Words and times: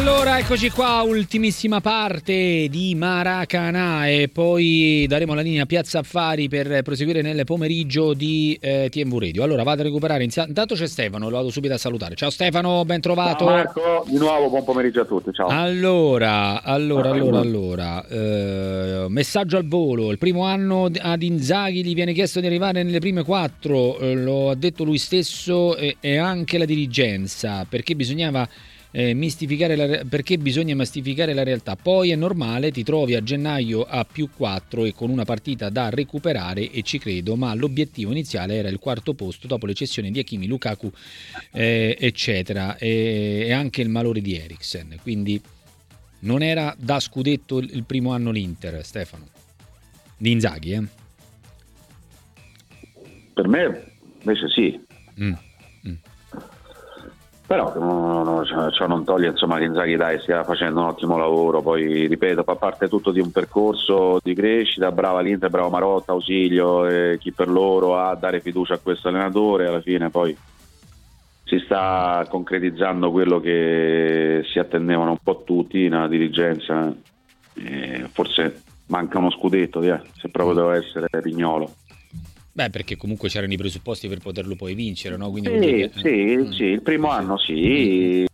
Allora, 0.00 0.38
eccoci 0.38 0.70
qua, 0.70 1.02
ultimissima 1.02 1.82
parte 1.82 2.68
di 2.70 2.94
Maracanà 2.94 4.08
e 4.08 4.30
poi 4.32 5.04
daremo 5.06 5.34
la 5.34 5.42
linea 5.42 5.66
Piazza 5.66 5.98
Affari 5.98 6.48
per 6.48 6.80
proseguire 6.80 7.20
nel 7.20 7.44
pomeriggio 7.44 8.14
di 8.14 8.56
eh, 8.62 8.88
TMV 8.90 9.18
Radio. 9.18 9.42
Allora, 9.42 9.62
vado 9.62 9.82
a 9.82 9.84
recuperare, 9.84 10.24
intanto 10.24 10.74
c'è 10.74 10.86
Stefano, 10.86 11.28
lo 11.28 11.36
vado 11.36 11.50
subito 11.50 11.74
a 11.74 11.76
salutare. 11.76 12.14
Ciao 12.14 12.30
Stefano, 12.30 12.82
ben 12.86 13.02
trovato. 13.02 13.44
Ciao 13.44 13.54
Marco, 13.54 14.04
di 14.08 14.16
nuovo 14.16 14.48
buon 14.48 14.64
pomeriggio 14.64 15.02
a 15.02 15.04
tutti, 15.04 15.34
ciao. 15.34 15.48
Allora, 15.48 16.62
allora, 16.62 17.10
allora, 17.10 17.38
allora, 17.38 18.06
eh, 18.06 19.04
messaggio 19.08 19.58
al 19.58 19.68
volo, 19.68 20.10
il 20.12 20.16
primo 20.18 20.44
anno 20.44 20.88
ad 20.98 21.22
Inzaghi 21.22 21.84
gli 21.84 21.92
viene 21.92 22.14
chiesto 22.14 22.40
di 22.40 22.46
arrivare 22.46 22.82
nelle 22.82 23.00
prime 23.00 23.22
quattro, 23.22 23.98
eh, 23.98 24.14
lo 24.14 24.48
ha 24.48 24.54
detto 24.54 24.82
lui 24.82 24.96
stesso 24.96 25.76
e, 25.76 25.98
e 26.00 26.16
anche 26.16 26.56
la 26.56 26.64
dirigenza, 26.64 27.66
perché 27.68 27.94
bisognava 27.94 28.48
eh, 28.92 29.14
mistificare 29.14 29.76
la, 29.76 30.04
perché 30.08 30.38
bisogna 30.38 30.74
mistificare 30.74 31.32
la 31.32 31.42
realtà. 31.42 31.76
Poi 31.76 32.10
è 32.10 32.16
normale, 32.16 32.70
ti 32.70 32.82
trovi 32.82 33.14
a 33.14 33.22
gennaio 33.22 33.82
a 33.82 34.04
più 34.10 34.28
4 34.34 34.84
e 34.84 34.92
con 34.92 35.10
una 35.10 35.24
partita 35.24 35.68
da 35.68 35.90
recuperare 35.90 36.70
e 36.70 36.82
ci 36.82 36.98
credo, 36.98 37.36
ma 37.36 37.54
l'obiettivo 37.54 38.10
iniziale 38.10 38.56
era 38.56 38.68
il 38.68 38.78
quarto 38.78 39.14
posto 39.14 39.46
dopo 39.46 39.66
le 39.66 39.74
cessioni 39.74 40.10
di 40.10 40.18
Hakimi, 40.18 40.46
Lukaku, 40.46 40.90
eh, 41.52 41.96
eccetera, 41.98 42.76
e, 42.76 43.44
e, 43.46 43.52
anche 43.52 43.82
il 43.82 43.88
malore 43.88 44.20
di 44.20 44.36
Eriksen. 44.36 44.96
Quindi 45.02 45.40
non 46.20 46.42
era 46.42 46.74
da 46.78 47.00
scudetto 47.00 47.58
il 47.58 47.84
primo 47.84 48.12
anno 48.12 48.30
l'Inter, 48.30 48.84
Stefano. 48.84 49.28
Di 50.16 50.32
Inzaghi, 50.32 50.72
eh? 50.72 50.82
Per 53.32 53.48
me 53.48 53.92
invece 54.20 54.48
sì. 54.50 54.78
Mm. 55.18 55.32
Però 57.50 57.74
no, 57.74 58.44
ciò 58.70 58.86
non 58.86 59.02
toglie 59.02 59.30
insomma, 59.30 59.58
che 59.58 59.64
Inzaghi 59.64 59.96
dai, 59.96 60.20
stia 60.20 60.44
facendo 60.44 60.82
un 60.82 60.86
ottimo 60.86 61.18
lavoro, 61.18 61.60
poi 61.60 62.06
ripeto, 62.06 62.44
fa 62.44 62.54
parte 62.54 62.86
tutto 62.86 63.10
di 63.10 63.18
un 63.18 63.32
percorso 63.32 64.20
di 64.22 64.34
crescita, 64.34 64.92
brava 64.92 65.18
l'Inter, 65.20 65.50
bravo 65.50 65.68
Marotta, 65.68 66.12
Ausilio, 66.12 66.86
eh, 66.86 67.18
chi 67.18 67.32
per 67.32 67.48
loro 67.48 67.98
a 67.98 68.14
dare 68.14 68.38
fiducia 68.38 68.74
a 68.74 68.78
questo 68.78 69.08
allenatore, 69.08 69.66
alla 69.66 69.80
fine 69.80 70.10
poi 70.10 70.36
si 71.42 71.58
sta 71.64 72.24
concretizzando 72.28 73.10
quello 73.10 73.40
che 73.40 74.42
si 74.44 74.60
attendevano 74.60 75.10
un 75.10 75.18
po' 75.20 75.42
tutti 75.42 75.88
nella 75.88 76.06
dirigenza, 76.06 76.94
eh, 77.54 78.08
forse 78.12 78.62
manca 78.86 79.18
uno 79.18 79.32
scudetto, 79.32 79.80
via, 79.80 80.00
se 80.14 80.28
proprio 80.28 80.54
devo 80.54 80.70
essere 80.70 81.08
Pignolo. 81.20 81.68
Beh, 82.52 82.70
perché 82.70 82.96
comunque 82.96 83.28
c'erano 83.28 83.52
i 83.52 83.56
presupposti 83.56 84.08
per 84.08 84.18
poterlo 84.18 84.56
poi 84.56 84.74
vincere, 84.74 85.16
no? 85.16 85.30
Quindi 85.30 85.50
sì, 85.50 85.58
che... 85.58 85.90
sì, 85.94 86.36
mm. 86.36 86.50
sì, 86.50 86.64
il 86.64 86.82
primo 86.82 87.10
anno 87.10 87.38
sì, 87.38 88.26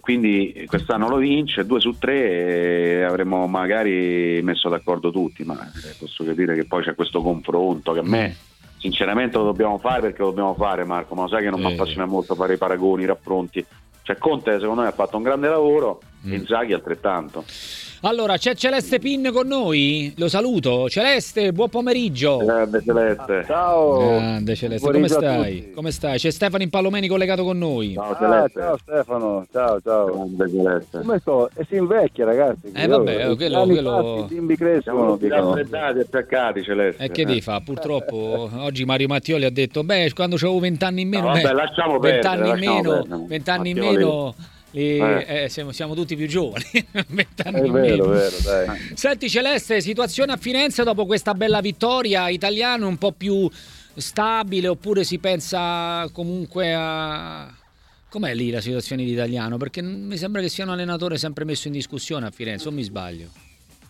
quindi 0.00 0.64
quest'anno 0.66 1.08
lo 1.08 1.16
vince, 1.16 1.64
due 1.64 1.78
su 1.78 1.96
tre 1.98 3.04
avremmo 3.04 3.46
magari 3.46 4.40
messo 4.42 4.68
d'accordo 4.68 5.12
tutti, 5.12 5.44
ma 5.44 5.54
eh, 5.66 5.94
posso 5.98 6.24
capire 6.24 6.56
che 6.56 6.64
poi 6.64 6.82
c'è 6.82 6.94
questo 6.96 7.22
confronto 7.22 7.92
che 7.92 8.00
a 8.00 8.02
me 8.02 8.28
mm. 8.28 8.78
sinceramente 8.78 9.36
lo 9.36 9.44
dobbiamo 9.44 9.78
fare 9.78 10.00
perché 10.00 10.22
lo 10.22 10.28
dobbiamo 10.28 10.54
fare 10.54 10.84
Marco, 10.84 11.14
ma 11.14 11.22
lo 11.22 11.28
sai 11.28 11.44
che 11.44 11.50
non 11.50 11.60
eh. 11.60 11.66
mi 11.66 11.72
appassiona 11.74 12.06
molto 12.06 12.34
fare 12.34 12.54
i 12.54 12.58
paragoni, 12.58 13.04
i 13.04 13.06
raffronti. 13.06 13.64
Cioè 14.02 14.18
Conte 14.18 14.58
secondo 14.58 14.82
me 14.82 14.88
ha 14.88 14.92
fatto 14.92 15.16
un 15.16 15.22
grande 15.22 15.48
lavoro, 15.48 16.00
mm. 16.26 16.32
Inzaghi 16.32 16.72
altrettanto. 16.72 17.44
Allora, 18.06 18.36
c'è 18.36 18.54
Celeste 18.54 18.98
Pin 18.98 19.30
con 19.32 19.46
noi? 19.46 20.12
Lo 20.18 20.28
saluto. 20.28 20.90
Celeste, 20.90 21.52
buon 21.52 21.70
pomeriggio. 21.70 22.36
Grande 22.36 22.82
Celeste. 22.84 23.44
Ciao. 23.46 23.96
Grande 23.96 24.54
Celeste, 24.54 24.92
come 24.92 25.08
stai? 25.08 25.70
Come 25.74 25.90
stai? 25.90 26.18
C'è 26.18 26.30
Stefano 26.30 26.62
Impallomeni 26.62 27.08
collegato 27.08 27.44
con 27.44 27.56
noi. 27.56 27.94
Ciao 27.94 28.14
Celeste. 28.18 28.60
Ah, 28.60 28.62
ciao 28.62 28.76
Stefano, 28.76 29.46
ciao 29.50 29.80
ciao. 29.80 30.04
Grande 30.04 30.50
Celeste. 30.50 30.98
Come 30.98 31.18
sto? 31.18 31.50
E 31.54 31.64
si 31.66 31.76
invecchia 31.76 32.26
ragazzi. 32.26 32.72
Eh 32.74 32.86
vabbè, 32.86 33.24
io, 33.24 33.36
quello... 33.36 33.64
quello... 33.64 34.26
I 34.28 34.34
bimbi 34.34 34.56
crescono. 34.56 35.16
Siamo 35.16 35.54
raffreddati 35.54 35.98
e 35.98 36.00
attaccati 36.02 36.62
Celeste. 36.62 37.04
E 37.04 37.10
che 37.10 37.24
devi 37.24 37.40
fa? 37.40 37.62
Purtroppo 37.64 38.50
oggi 38.60 38.84
Mario 38.84 39.08
Mattioli 39.08 39.46
ha 39.46 39.50
detto, 39.50 39.82
beh, 39.82 40.12
quando 40.12 40.36
avevo 40.36 40.58
vent'anni 40.58 41.00
in 41.00 41.08
meno... 41.08 41.28
No, 41.28 41.32
vabbè, 41.32 41.52
lasciamo 41.54 41.98
perdere. 41.98 42.20
Vent'anni 42.20 42.50
in 42.50 42.58
meno, 42.58 43.24
vent'anni 43.26 43.70
in 43.70 43.78
meno 43.78 44.34
e, 44.76 44.96
eh. 44.96 45.44
Eh, 45.44 45.48
siamo, 45.48 45.70
siamo, 45.70 45.94
tutti 45.94 46.16
più 46.16 46.26
giovani, 46.26 46.64
È 46.74 47.60
vero, 47.70 48.08
vero. 48.08 48.76
Senti 48.94 49.30
Celeste, 49.30 49.80
situazione 49.80 50.32
a 50.32 50.36
Firenze 50.36 50.82
dopo 50.82 51.06
questa 51.06 51.32
bella 51.32 51.60
vittoria, 51.60 52.28
italiano 52.28 52.88
un 52.88 52.98
po' 52.98 53.12
più 53.12 53.48
stabile 53.94 54.66
oppure 54.66 55.04
si 55.04 55.18
pensa 55.18 56.08
comunque 56.12 56.74
a... 56.74 57.54
Com'è 58.08 58.34
lì 58.34 58.50
la 58.50 58.60
situazione 58.60 59.04
di 59.04 59.12
italiano? 59.12 59.56
Perché 59.58 59.80
mi 59.80 60.16
sembra 60.16 60.40
che 60.40 60.48
sia 60.48 60.64
un 60.64 60.70
allenatore 60.70 61.18
sempre 61.18 61.44
messo 61.44 61.68
in 61.68 61.72
discussione 61.72 62.26
a 62.26 62.30
Firenze, 62.30 62.66
o 62.66 62.72
mi 62.72 62.82
sbaglio? 62.82 63.43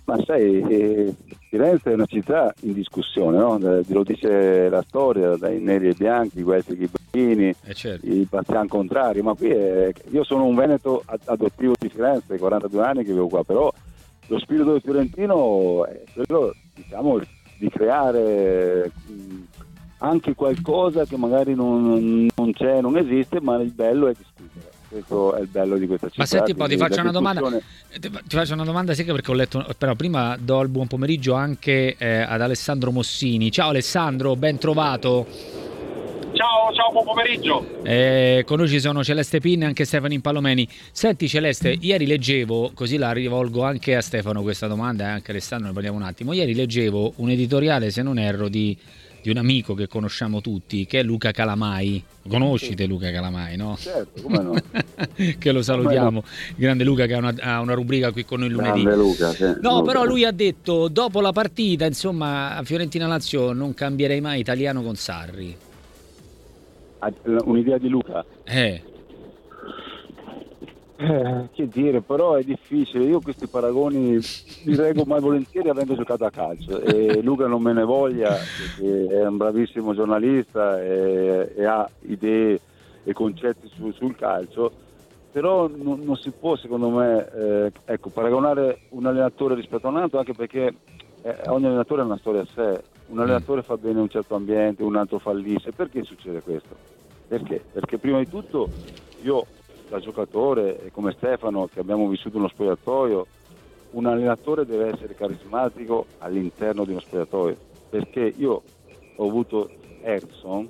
Ma 0.06 0.22
sai, 0.22 0.60
eh, 0.60 1.14
Firenze 1.48 1.90
è 1.90 1.94
una 1.94 2.04
città 2.04 2.52
in 2.60 2.74
discussione, 2.74 3.38
no? 3.38 3.58
lo 3.58 4.02
dice 4.02 4.68
la 4.68 4.84
storia, 4.86 5.36
dai 5.36 5.60
neri 5.60 5.88
e 5.88 5.94
bianchi, 5.94 6.42
questi 6.42 6.76
ghibellini, 6.76 7.54
eh 7.64 7.74
certo. 7.74 8.04
i 8.06 8.26
bastian 8.28 8.68
contrari, 8.68 9.22
ma 9.22 9.34
qui 9.34 9.48
è, 9.48 9.90
io 10.10 10.24
sono 10.24 10.44
un 10.44 10.54
veneto 10.54 11.02
adottivo 11.24 11.72
di 11.78 11.88
Firenze, 11.88 12.36
42 12.36 12.84
anni 12.84 13.04
che 13.04 13.12
vivo 13.12 13.28
qua, 13.28 13.44
però 13.44 13.72
lo 14.26 14.38
spirito 14.38 14.72
del 14.72 14.82
fiorentino 14.82 15.86
è 15.86 16.02
quello 16.12 16.54
diciamo, 16.74 17.18
di 17.58 17.68
creare 17.70 18.90
anche 19.98 20.34
qualcosa 20.34 21.06
che 21.06 21.16
magari 21.16 21.54
non, 21.54 22.28
non 22.34 22.52
c'è, 22.52 22.80
non 22.82 22.98
esiste, 22.98 23.40
ma 23.40 23.56
il 23.56 23.70
bello 23.70 24.08
è 24.08 24.12
discutere 24.12 24.33
questo 24.94 25.34
è 25.34 25.40
il 25.40 25.48
bello 25.48 25.76
di 25.76 25.86
questa 25.86 26.08
città. 26.08 26.22
Ma 26.22 26.26
senti 26.26 26.52
un 26.52 26.56
po', 26.56 26.66
ti 26.66 26.76
faccio 26.76 27.00
una 27.00 27.10
domanda. 27.10 27.40
Ti 27.98 28.10
faccio 28.28 28.54
una 28.54 28.64
domanda 28.64 28.94
secca 28.94 29.12
perché 29.12 29.30
ho 29.30 29.34
letto, 29.34 29.66
però 29.76 29.94
prima 29.94 30.36
do 30.38 30.60
il 30.60 30.68
buon 30.68 30.86
pomeriggio 30.86 31.34
anche 31.34 31.96
eh, 31.98 32.20
ad 32.20 32.40
Alessandro 32.40 32.92
Mossini. 32.92 33.50
Ciao 33.50 33.70
Alessandro, 33.70 34.36
ben 34.36 34.58
trovato. 34.58 35.26
Ciao, 36.32 36.72
ciao, 36.72 36.90
buon 36.90 37.04
pomeriggio. 37.04 37.82
Eh, 37.84 38.42
con 38.46 38.58
noi 38.58 38.68
ci 38.68 38.80
sono 38.80 39.04
Celeste 39.04 39.40
Pin 39.40 39.62
e 39.62 39.66
anche 39.66 39.84
Stefano 39.84 40.12
Impalomeni. 40.12 40.68
Senti 40.90 41.28
Celeste, 41.28 41.76
ieri 41.80 42.06
leggevo, 42.06 42.72
così 42.74 42.96
la 42.96 43.12
rivolgo 43.12 43.62
anche 43.62 43.94
a 43.94 44.00
Stefano 44.00 44.42
questa 44.42 44.66
domanda 44.66 45.04
e 45.04 45.08
anche 45.08 45.30
a 45.30 45.34
Alessandro, 45.34 45.68
ne 45.68 45.74
parliamo 45.74 45.96
un 45.96 46.02
attimo. 46.04 46.32
Ieri 46.32 46.54
leggevo 46.54 47.14
un 47.16 47.30
editoriale, 47.30 47.90
se 47.90 48.02
non 48.02 48.18
erro, 48.18 48.48
di 48.48 48.76
di 49.24 49.30
un 49.30 49.38
amico 49.38 49.72
che 49.72 49.88
conosciamo 49.88 50.42
tutti, 50.42 50.84
che 50.84 51.00
è 51.00 51.02
Luca 51.02 51.30
Calamai. 51.30 52.04
Conoscite 52.28 52.84
Luca 52.84 53.10
Calamai, 53.10 53.56
no? 53.56 53.74
Certo, 53.78 54.20
come 54.20 54.42
no? 54.42 54.52
che 55.38 55.50
lo 55.50 55.62
salutiamo. 55.62 56.20
No? 56.20 56.24
grande 56.54 56.84
Luca 56.84 57.06
che 57.06 57.14
ha 57.14 57.16
una, 57.16 57.34
ha 57.40 57.60
una, 57.60 57.72
rubrica 57.72 58.12
qui 58.12 58.26
con 58.26 58.40
noi 58.40 58.50
lunedì. 58.50 58.82
Grande 58.82 59.02
Luca, 59.02 59.30
sì. 59.30 59.44
No, 59.62 59.78
Luca. 59.78 59.82
però 59.82 60.04
lui 60.04 60.26
ha 60.26 60.30
detto, 60.30 60.88
dopo 60.88 61.22
la 61.22 61.32
partita, 61.32 61.86
insomma, 61.86 62.54
a 62.54 62.62
Fiorentina 62.64 63.06
Lazio 63.06 63.54
non 63.54 63.72
cambierei 63.72 64.20
mai 64.20 64.40
italiano 64.40 64.82
con 64.82 64.94
Sarri. 64.94 65.56
Un'idea 67.44 67.78
di 67.78 67.88
Luca? 67.88 68.22
Eh. 68.44 68.82
Eh, 70.96 71.48
che 71.52 71.66
dire, 71.66 72.00
però 72.02 72.34
è 72.34 72.44
difficile. 72.44 73.04
Io 73.04 73.20
questi 73.20 73.48
paragoni 73.48 74.18
li 74.64 74.76
reggo 74.76 75.04
mai 75.04 75.20
volentieri 75.20 75.68
avendo 75.68 75.96
giocato 75.96 76.24
a 76.24 76.30
calcio 76.30 76.80
e 76.80 77.20
Luca 77.20 77.46
non 77.46 77.62
me 77.62 77.72
ne 77.72 77.82
voglia 77.82 78.30
perché 78.30 79.08
è 79.08 79.26
un 79.26 79.36
bravissimo 79.36 79.92
giornalista 79.92 80.80
e, 80.80 81.52
e 81.56 81.64
ha 81.64 81.88
idee 82.02 82.60
e 83.02 83.12
concetti 83.12 83.68
su, 83.74 83.90
sul 83.90 84.14
calcio, 84.14 84.72
però 85.32 85.68
non, 85.68 86.00
non, 86.04 86.16
si 86.16 86.30
può 86.30 86.56
secondo 86.56 86.88
me 86.90 87.28
eh, 87.34 87.72
ecco, 87.84 88.10
paragonare 88.10 88.82
un 88.90 89.04
allenatore 89.04 89.56
rispetto 89.56 89.88
a 89.88 89.90
un 89.90 89.98
altro 89.98 90.20
anche 90.20 90.32
perché 90.32 90.74
eh, 91.22 91.36
ogni 91.46 91.66
allenatore 91.66 92.02
ha 92.02 92.04
una 92.04 92.18
storia 92.18 92.42
a 92.42 92.46
sé. 92.54 92.82
Un 93.06 93.18
allenatore 93.18 93.62
fa 93.62 93.76
bene 93.76 94.00
un 94.00 94.08
certo 94.08 94.34
ambiente, 94.34 94.82
un 94.82 94.96
altro 94.96 95.18
fallisce. 95.18 95.72
Perché 95.72 96.04
succede 96.04 96.40
questo? 96.40 96.74
Perché? 97.26 97.62
Perché 97.72 97.98
prima 97.98 98.18
di 98.18 98.28
tutto 98.28 98.68
io 99.22 99.44
da 99.88 100.00
giocatore 100.00 100.90
come 100.92 101.12
Stefano 101.16 101.68
che 101.72 101.80
abbiamo 101.80 102.08
vissuto 102.08 102.38
uno 102.38 102.48
spogliatoio, 102.48 103.26
un 103.92 104.06
allenatore 104.06 104.66
deve 104.66 104.92
essere 104.92 105.14
carismatico 105.14 106.06
all'interno 106.18 106.84
di 106.84 106.90
uno 106.90 107.00
spogliatoio, 107.00 107.56
perché 107.90 108.32
io 108.36 108.62
ho 109.16 109.28
avuto 109.28 109.70
Ericsson, 110.02 110.68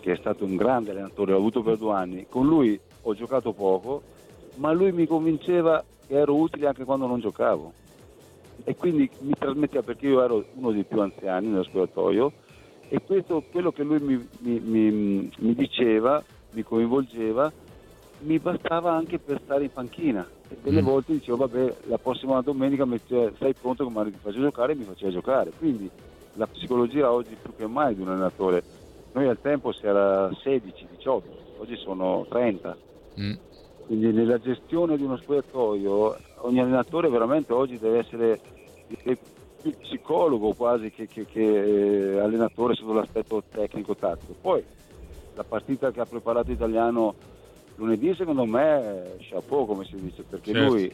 che 0.00 0.12
è 0.12 0.16
stato 0.16 0.44
un 0.44 0.56
grande 0.56 0.90
allenatore, 0.90 1.32
l'ho 1.32 1.38
avuto 1.38 1.62
per 1.62 1.76
due 1.76 1.92
anni, 1.92 2.26
con 2.28 2.46
lui 2.46 2.78
ho 3.02 3.14
giocato 3.14 3.52
poco, 3.52 4.02
ma 4.56 4.72
lui 4.72 4.92
mi 4.92 5.06
convinceva 5.06 5.84
che 6.06 6.14
ero 6.14 6.34
utile 6.34 6.66
anche 6.66 6.84
quando 6.84 7.06
non 7.06 7.20
giocavo. 7.20 7.72
E 8.64 8.76
quindi 8.76 9.08
mi 9.20 9.32
trasmetteva, 9.38 9.82
perché 9.82 10.06
io 10.06 10.22
ero 10.22 10.44
uno 10.54 10.72
dei 10.72 10.84
più 10.84 11.00
anziani 11.00 11.48
nello 11.48 11.62
spogliatoio, 11.62 12.32
e 12.88 13.00
questo, 13.02 13.44
quello 13.50 13.70
che 13.70 13.82
lui 13.82 14.00
mi, 14.00 14.28
mi, 14.40 14.58
mi, 14.60 15.30
mi 15.38 15.54
diceva, 15.54 16.22
mi 16.52 16.62
coinvolgeva, 16.62 17.52
mi 18.20 18.38
bastava 18.38 18.92
anche 18.92 19.18
per 19.18 19.40
stare 19.44 19.64
in 19.64 19.72
panchina 19.72 20.26
e 20.48 20.56
delle 20.62 20.82
mm. 20.82 20.84
volte 20.84 21.12
dicevo 21.12 21.46
vabbè 21.46 21.76
la 21.84 21.98
prossima 21.98 22.40
domenica 22.40 22.86
sei 23.06 23.54
pronto 23.54 23.84
come 23.84 24.10
ti 24.10 24.18
faccio 24.20 24.40
giocare 24.40 24.72
e 24.72 24.76
mi 24.76 24.84
faceva 24.84 25.10
giocare 25.10 25.52
quindi 25.58 25.90
la 26.34 26.46
psicologia 26.46 27.10
oggi 27.10 27.36
più 27.40 27.52
che 27.56 27.66
mai 27.66 27.94
di 27.94 28.02
un 28.02 28.08
allenatore 28.08 28.62
noi 29.12 29.26
al 29.26 29.40
tempo 29.40 29.72
si 29.72 29.86
era 29.86 30.30
16 30.42 30.86
18 30.96 31.28
oggi 31.58 31.76
sono 31.76 32.26
30 32.28 32.76
mm. 33.20 33.32
Quindi 33.90 34.12
nella 34.12 34.38
gestione 34.38 34.96
di 34.96 35.02
uno 35.02 35.16
spogliatoio 35.16 36.16
ogni 36.42 36.60
allenatore 36.60 37.08
veramente 37.08 37.52
oggi 37.52 37.76
deve 37.76 37.98
essere 37.98 38.38
più 39.02 39.76
psicologo 39.78 40.52
quasi 40.52 40.92
che, 40.92 41.08
che, 41.08 41.26
che 41.26 42.14
eh, 42.14 42.20
allenatore 42.20 42.74
sotto 42.74 42.92
l'aspetto 42.92 43.42
tecnico-tattico. 43.50 44.36
Poi 44.40 44.62
la 45.34 45.42
partita 45.42 45.90
che 45.90 45.98
ha 45.98 46.06
preparato 46.06 46.52
Italiano 46.52 47.14
lunedì 47.80 48.14
secondo 48.14 48.44
me 48.44 49.16
chapeau 49.20 49.64
come 49.64 49.84
si 49.84 49.96
dice 49.96 50.22
perché 50.22 50.52
certo. 50.52 50.72
lui 50.72 50.92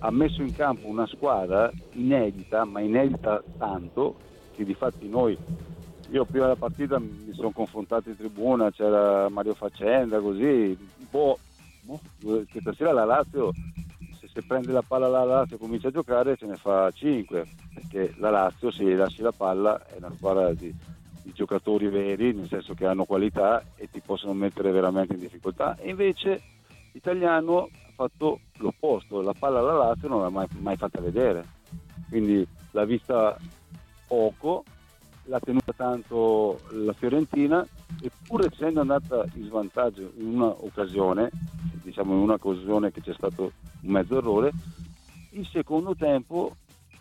ha 0.00 0.10
messo 0.10 0.42
in 0.42 0.54
campo 0.54 0.86
una 0.86 1.06
squadra 1.06 1.72
inedita 1.92 2.64
ma 2.64 2.80
inedita 2.80 3.42
tanto 3.56 4.14
che 4.54 4.64
di 4.64 4.74
fatti 4.74 5.08
noi 5.08 5.36
io 6.10 6.24
prima 6.26 6.44
della 6.44 6.56
partita 6.56 6.98
mi 6.98 7.32
sono 7.32 7.50
confrontato 7.50 8.10
in 8.10 8.16
tribuna 8.16 8.70
c'era 8.70 9.28
Mario 9.30 9.54
Facenda 9.54 10.20
così 10.20 10.76
un 10.98 11.08
po' 11.08 11.38
boh, 11.82 12.44
che 12.50 12.60
stasera 12.60 12.92
la 12.92 13.06
Lazio 13.06 13.52
se, 14.20 14.28
se 14.30 14.42
prende 14.42 14.72
la 14.72 14.84
palla 14.86 15.08
la 15.08 15.24
Lazio 15.24 15.56
e 15.56 15.58
comincia 15.58 15.88
a 15.88 15.92
giocare 15.92 16.36
ce 16.36 16.44
ne 16.44 16.56
fa 16.56 16.90
5 16.90 17.46
perché 17.72 18.14
la 18.18 18.28
Lazio 18.28 18.70
se 18.70 18.84
lasci 18.94 19.22
la 19.22 19.32
palla 19.32 19.82
è 19.86 19.96
una 19.96 20.12
squadra 20.14 20.52
di 20.52 20.74
di 21.28 21.34
giocatori 21.34 21.88
veri, 21.88 22.32
nel 22.32 22.48
senso 22.48 22.72
che 22.72 22.86
hanno 22.86 23.04
qualità 23.04 23.62
e 23.76 23.90
ti 23.90 24.00
possono 24.00 24.32
mettere 24.32 24.70
veramente 24.70 25.12
in 25.12 25.20
difficoltà. 25.20 25.76
E 25.76 25.90
invece 25.90 26.40
l'italiano 26.92 27.64
ha 27.64 27.92
fatto 27.94 28.40
l'opposto, 28.56 29.20
la 29.20 29.34
palla 29.38 29.58
alla 29.58 29.74
Lazio 29.74 30.08
non 30.08 30.22
l'ha 30.22 30.30
mai, 30.30 30.46
mai 30.58 30.76
fatta 30.76 31.02
vedere, 31.02 31.44
quindi 32.08 32.46
l'ha 32.70 32.84
vista 32.86 33.36
poco, 34.06 34.64
l'ha 35.24 35.38
tenuta 35.38 35.74
tanto 35.76 36.60
la 36.70 36.94
Fiorentina 36.94 37.66
e 38.00 38.10
pur 38.26 38.46
essendo 38.46 38.80
andata 38.80 39.26
in 39.34 39.44
svantaggio 39.44 40.12
in 40.16 40.28
un'occasione, 40.28 41.28
diciamo 41.82 42.14
in 42.14 42.20
un'occasione 42.20 42.90
che 42.90 43.02
c'è 43.02 43.12
stato 43.12 43.52
un 43.82 43.90
mezzo 43.90 44.16
errore, 44.16 44.50
il 45.32 45.46
secondo 45.46 45.94
tempo 45.94 46.56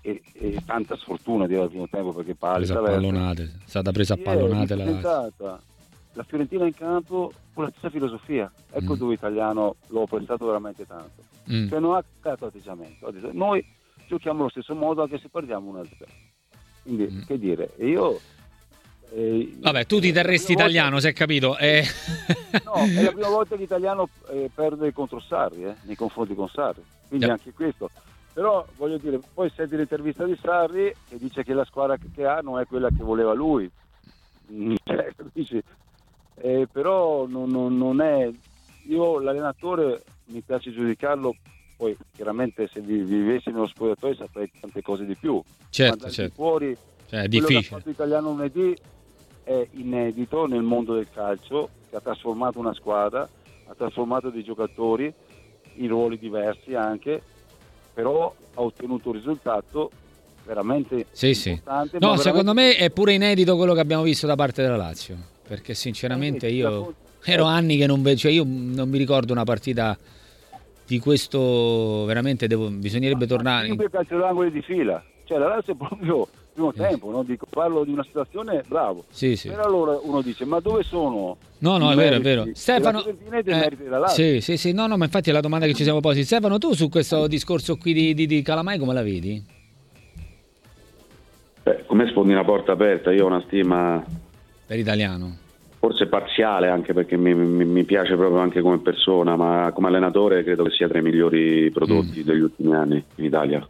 e, 0.08 0.22
e 0.32 0.64
tanta 0.66 0.96
sfortuna 0.96 1.48
di 1.48 1.56
al 1.56 1.68
primo 1.68 1.88
tempo 1.90 2.14
perché 2.14 2.34
presa 2.34 2.80
pallonate, 2.80 3.44
è 3.44 3.68
stata 3.68 3.92
presa 3.92 4.14
a 4.14 4.18
pallonate 4.18 4.76
la... 4.76 5.60
la 6.14 6.24
Fiorentina 6.24 6.66
in 6.66 6.74
campo 6.74 7.34
con 7.54 7.66
la 7.66 7.70
stessa 7.72 7.90
filosofia 7.90 8.50
ecco 8.72 8.94
mm. 8.94 8.98
dove 8.98 9.14
Italiano 9.16 9.76
l'ho 9.88 10.04
apprezzato 10.04 10.46
veramente 10.46 10.86
tanto 10.86 11.24
mm. 11.52 11.68
cioè 11.68 11.80
non 11.80 11.96
ha 11.96 12.04
cambiato 12.22 12.46
atteggiamento 12.46 13.12
noi 13.34 13.66
giochiamo 14.08 14.40
allo 14.40 14.50
stesso 14.50 14.74
modo 14.74 15.02
anche 15.02 15.20
se 15.20 15.28
perdiamo 15.28 15.70
un 15.70 15.78
altro 15.78 16.06
quindi 16.84 17.10
mm. 17.12 17.22
che 17.24 17.38
dire 17.38 17.74
io 17.80 18.18
eh, 19.10 19.56
Vabbè, 19.60 19.86
tu 19.86 20.02
ti 20.02 20.12
terresti 20.12 20.52
italiano, 20.52 20.90
volta... 20.90 21.08
si 21.08 21.14
è 21.14 21.14
capito. 21.14 21.58
Eh... 21.58 21.82
No, 22.66 22.74
è 22.74 23.04
la 23.04 23.12
prima 23.12 23.30
volta 23.30 23.56
che 23.56 23.62
l'italiano 23.62 24.10
eh, 24.30 24.50
perde 24.54 24.92
contro 24.92 25.22
Sarri, 25.22 25.64
eh, 25.64 25.76
nei 25.84 25.96
confronti 25.96 26.36
con 26.36 26.50
Sarri. 26.50 26.84
Quindi 27.08 27.26
yeah. 27.26 27.36
anche 27.36 27.54
questo. 27.54 27.90
Però 28.38 28.64
voglio 28.76 28.98
dire, 28.98 29.20
poi 29.34 29.52
senti 29.56 29.76
l'intervista 29.76 30.24
di 30.24 30.38
Sarri 30.40 30.86
e 30.86 31.18
dice 31.18 31.44
che 31.44 31.56
la 31.56 31.66
squadra 31.66 31.98
che 31.98 32.24
ha 32.24 32.40
non 32.42 32.60
è 32.60 32.68
quella 32.68 32.90
che 32.90 33.02
voleva 33.02 33.34
lui. 33.34 33.68
Mm, 34.52 34.76
cioè, 34.86 35.12
eh, 36.36 36.68
però 36.72 37.26
non, 37.26 37.50
non, 37.50 37.76
non, 37.76 38.00
è. 38.00 38.30
Io 38.90 39.20
l'allenatore 39.20 40.04
mi 40.26 40.42
piace 40.42 40.72
giudicarlo, 40.72 41.36
poi 41.78 41.98
chiaramente 42.14 42.70
se 42.72 42.80
vivessi 42.80 43.50
nello 43.50 43.66
spogliatoio 43.66 44.14
saprei 44.14 44.52
tante 44.60 44.84
cose 44.84 45.08
di 45.08 45.16
più. 45.16 45.42
Certo, 45.72 46.08
certo. 46.12 46.36
Fuori, 46.36 46.78
cioè, 47.08 47.22
è 47.22 47.28
difficile. 47.28 47.68
Quello 47.68 47.84
che 47.86 47.90
italiano 47.90 48.30
lunedì 48.30 48.78
è 49.42 49.68
inedito 49.72 50.46
nel 50.46 50.62
mondo 50.62 50.94
del 50.94 51.10
calcio, 51.10 51.70
che 51.90 51.96
ha 51.96 52.02
trasformato 52.02 52.60
una 52.60 52.76
squadra, 52.76 53.28
ha 53.66 53.74
trasformato 53.74 54.30
dei 54.30 54.44
giocatori 54.44 55.12
in 55.78 55.88
ruoli 55.88 56.20
diversi 56.20 56.76
anche 56.76 57.24
però 57.98 58.32
ha 58.54 58.62
ottenuto 58.62 59.10
un 59.10 59.16
risultato 59.16 59.90
veramente 60.46 61.08
sì, 61.10 61.34
importante. 61.36 61.98
Sì. 62.00 62.06
No, 62.06 62.16
secondo 62.18 62.54
me 62.54 62.76
è 62.76 62.92
pure 62.92 63.14
inedito 63.14 63.56
quello 63.56 63.74
che 63.74 63.80
abbiamo 63.80 64.04
visto 64.04 64.28
da 64.28 64.36
parte 64.36 64.62
della 64.62 64.76
Lazio, 64.76 65.18
perché 65.48 65.74
sinceramente 65.74 66.46
io 66.48 66.94
ero 67.24 67.46
anni 67.46 67.76
che 67.76 67.88
non 67.88 68.04
vedo, 68.04 68.18
cioè 68.18 68.32
io 68.32 68.44
non 68.46 68.88
mi 68.88 69.00
ricordo 69.00 69.34
una 69.34 69.46
partita 69.46 69.98
di 70.86 71.00
questo 71.00 72.06
veramente 72.06 72.46
devo, 72.46 72.70
bisognerebbe 72.70 73.26
ma, 73.26 73.36
tornare. 73.36 73.66
Cinque 73.66 73.90
calcio 73.90 74.20
d'angolo 74.20 74.50
di 74.52 74.62
fila, 74.62 75.04
cioè 75.24 75.40
la 75.40 75.48
Lazio 75.48 75.74
è 75.74 75.76
proprio 75.76 76.28
primo 76.58 76.74
tempo, 76.74 77.12
no? 77.12 77.24
Dico, 77.24 77.46
parlo 77.48 77.84
di 77.84 77.92
una 77.92 78.04
situazione 78.04 78.64
bravo. 78.68 79.06
Sì, 79.10 79.36
sì. 79.36 79.50
Però 79.50 79.64
allora 79.64 80.00
uno 80.02 80.22
dice, 80.22 80.44
ma 80.46 80.60
dove 80.60 80.82
sono? 80.82 81.38
No, 81.60 81.78
no, 81.78 81.92
è 81.92 81.96
vero, 81.96 82.16
è 82.16 82.20
vero. 82.20 82.48
Stefano, 82.54 83.04
eh, 83.06 84.06
sì, 84.08 84.42
sì, 84.42 84.58
sì, 84.58 84.72
no, 84.74 84.88
no, 84.88 84.98
ma 84.98 85.06
infatti 85.06 85.30
è 85.30 85.34
la 85.34 85.40
domanda 85.40 85.68
che 85.68 85.76
ci 85.76 85.84
siamo 85.84 86.00
posti. 86.00 86.24
Stefano, 86.24 86.58
tu 86.58 86.74
su 86.74 86.90
questo 86.90 87.28
discorso 87.28 87.78
qui 87.78 87.94
di, 87.94 88.14
di, 88.16 88.26
di 88.26 88.42
Calamai 88.42 88.80
come 88.80 88.94
la 88.94 89.04
vedi? 89.04 89.44
Beh, 91.64 91.86
come 91.86 92.08
sfondi 92.10 92.32
una 92.32 92.44
porta 92.44 92.72
aperta? 92.72 93.12
Io 93.12 93.26
ho 93.26 93.28
una 93.28 93.44
stima... 93.46 94.04
Per 94.66 94.80
italiano? 94.80 95.38
Forse 95.80 96.08
parziale, 96.08 96.70
anche 96.70 96.94
perché 96.94 97.18
mi, 97.18 97.36
mi, 97.36 97.66
mi, 97.66 97.84
piace 97.84 98.16
proprio 98.16 98.40
anche 98.40 98.62
come 98.62 98.80
persona, 98.80 99.36
ma 99.36 99.72
come 99.74 99.88
allenatore 99.88 100.44
credo 100.44 100.64
che 100.64 100.72
sia 100.72 100.88
tra 100.88 100.98
i 100.98 101.04
migliori 101.04 101.70
prodotti 101.72 102.22
mm. 102.22 102.24
degli 102.24 102.42
ultimi 102.42 102.74
anni 102.74 103.04
in 103.16 103.26
Italia. 103.26 103.66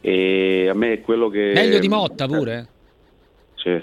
E 0.00 0.68
a 0.68 0.74
me 0.74 0.94
è 0.94 1.00
quello 1.00 1.28
che... 1.28 1.52
Meglio 1.54 1.78
di 1.78 1.88
Motta 1.88 2.26
pure? 2.26 2.68
Sì. 3.54 3.82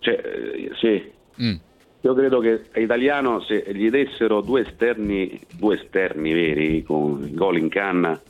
Cioè, 0.00 0.14
eh, 0.14 0.70
sì. 0.78 1.12
Mm. 1.42 1.54
Io 2.00 2.14
credo 2.14 2.38
che 2.38 2.62
Italiano 2.76 3.40
se 3.40 3.64
gli 3.72 3.90
dessero 3.90 4.40
due 4.40 4.62
esterni, 4.62 5.40
due 5.54 5.74
esterni 5.74 6.32
veri 6.32 6.82
con 6.82 7.22
il 7.22 7.34
gol 7.34 7.58
in 7.58 7.68
canna 7.68 8.20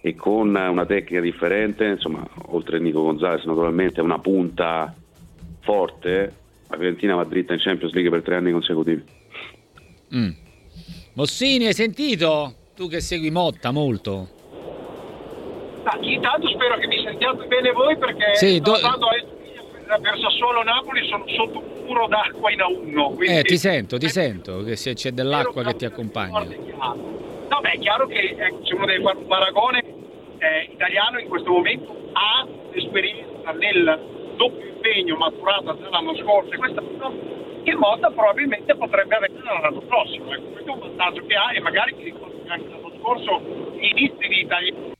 e 0.00 0.14
con 0.14 0.54
una 0.54 0.86
tecnica 0.86 1.20
differente, 1.20 1.84
insomma, 1.84 2.24
oltre 2.46 2.76
a 2.76 2.80
Nico 2.80 3.02
Gonzalez 3.02 3.44
naturalmente 3.44 4.00
una 4.00 4.20
punta 4.20 4.94
forte, 5.60 6.32
la 6.68 6.76
Fiorentina 6.76 7.16
va 7.16 7.24
dritta 7.24 7.54
in 7.54 7.58
Champions 7.60 7.92
League 7.92 8.10
per 8.10 8.22
tre 8.22 8.36
anni 8.36 8.52
consecutivi. 8.52 9.02
Mm. 10.14 10.30
Mossini, 11.14 11.66
hai 11.66 11.74
sentito? 11.74 12.54
Tu 12.76 12.88
che 12.88 13.00
segui 13.00 13.30
Motta 13.30 13.72
molto. 13.72 14.36
Ah, 15.90 15.96
intanto 16.02 16.48
spero 16.48 16.76
che 16.76 16.86
mi 16.86 17.02
sentiate 17.02 17.46
bene 17.46 17.72
voi 17.72 17.96
perché 17.96 18.34
sì, 18.34 18.60
do... 18.60 18.72
per 18.72 20.18
Sassuolo 20.20 20.62
Napoli 20.62 21.08
sono 21.08 21.24
sotto 21.28 21.60
un 21.60 21.84
muro 21.86 22.06
d'acqua 22.08 22.52
in 22.52 22.58
A1. 22.58 23.14
Quindi... 23.14 23.38
Eh, 23.38 23.42
ti 23.42 23.56
sento, 23.56 23.96
ti 23.96 24.08
sento, 24.08 24.62
che 24.64 24.76
se 24.76 24.92
c'è 24.92 25.12
dell'acqua 25.12 25.62
che 25.62 25.76
ti 25.76 25.84
accompagna. 25.86 26.40
No, 26.40 27.60
beh, 27.62 27.70
è 27.70 27.78
chiaro 27.78 28.06
che 28.06 28.36
ecco, 28.36 28.66
se 28.66 28.74
uno 28.74 28.84
deve 28.84 29.02
fare 29.02 29.16
un 29.16 29.26
paragone 29.26 29.84
eh, 30.38 30.68
italiano 30.72 31.20
in 31.20 31.28
questo 31.28 31.50
momento 31.50 31.96
ha 32.12 32.46
l'esperienza 32.70 33.52
nel 33.52 34.34
doppio 34.36 34.66
impegno 34.68 35.16
maturata 35.16 35.74
già 35.74 35.88
l'anno 35.88 36.14
scorso 36.16 36.52
e 36.52 36.56
quest'anno 36.58 37.36
il 37.62 37.76
Motta 37.76 38.10
probabilmente 38.10 38.76
potrebbe 38.76 39.14
avere 39.14 39.32
l'anno 39.42 39.80
prossimo. 39.80 40.34
Ecco, 40.34 40.50
questo 40.50 40.70
è 40.70 40.74
un 40.74 40.80
vantaggio 40.80 41.24
che 41.24 41.34
ha 41.34 41.54
e 41.54 41.60
magari 41.60 41.96
che 41.96 42.14
anche 42.46 42.68
l'anno 42.68 42.92
scorso 43.00 43.40
gli 43.78 43.86
inizi 43.86 44.28
di 44.28 44.40
italiano 44.40 44.96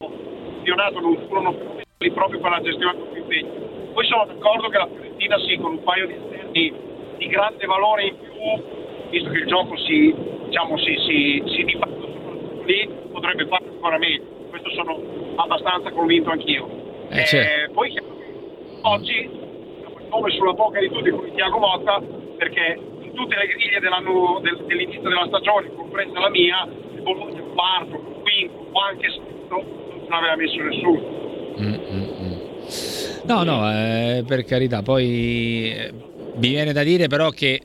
campionato 0.68 1.00
non 1.00 1.16
furono 1.26 1.56
lì 1.98 2.10
proprio 2.12 2.40
per 2.40 2.50
la 2.50 2.60
gestione 2.60 2.98
del 2.98 3.22
impegno. 3.22 3.92
Poi 3.92 4.06
sono 4.06 4.26
d'accordo 4.26 4.68
che 4.68 4.78
la 4.78 4.87
Fiorentina 4.87 5.38
sì, 5.40 5.56
con 5.56 5.72
un 5.72 5.82
paio 5.82 6.06
di 6.06 6.12
esterni 6.12 6.72
di 7.16 7.26
grande 7.26 7.66
valore 7.66 8.04
in 8.04 8.16
più, 8.18 9.10
visto 9.10 9.30
che 9.30 9.38
il 9.38 9.46
gioco 9.46 9.76
si, 9.78 10.14
diciamo, 10.44 10.78
si, 10.78 10.94
si, 11.06 11.42
si 11.46 11.64
dibatte 11.64 12.00
soprattutto 12.00 12.62
lì, 12.64 12.88
potrebbe 13.10 13.46
fare 13.46 13.64
ancora 13.66 13.98
meglio. 13.98 14.25
Questo 14.50 14.70
sono 14.70 15.00
abbastanza 15.37 15.90
convinto 15.90 16.30
anch'io. 16.30 16.68
Eh, 17.08 17.25
certo. 17.25 17.64
eh, 17.64 17.72
poi 17.72 17.98
oggi 18.82 19.30
nome 20.10 20.30
sulla 20.30 20.52
bocca 20.52 20.78
di 20.80 20.90
tutti 20.90 21.10
come 21.10 21.32
Tiago 21.32 21.58
Motta 21.58 22.00
perché 22.37 22.78
in 23.00 23.12
tutte 23.14 23.37
le 23.37 23.46
griglie 23.46 23.80
del, 23.80 24.64
dell'inizio 24.66 25.00
della 25.00 25.26
stagione, 25.26 25.75
compresa 25.75 26.20
la 26.20 26.30
mia, 26.30 26.68
il 26.94 27.02
Bologna 27.02 27.40
quarto, 27.54 27.96
quinto 28.22 28.68
o 28.70 28.80
anche 28.80 29.08
sesto 29.10 29.77
non 30.08 30.18
aveva 30.18 30.36
messo 30.36 30.62
nessuno. 30.62 31.26
Mm-mm. 31.60 32.46
No, 33.24 33.42
no, 33.42 33.70
eh, 33.70 34.24
per 34.26 34.44
carità, 34.44 34.82
poi 34.82 35.72
eh, 35.72 35.92
mi 36.36 36.48
viene 36.48 36.72
da 36.72 36.82
dire 36.82 37.08
però 37.08 37.30
che... 37.30 37.60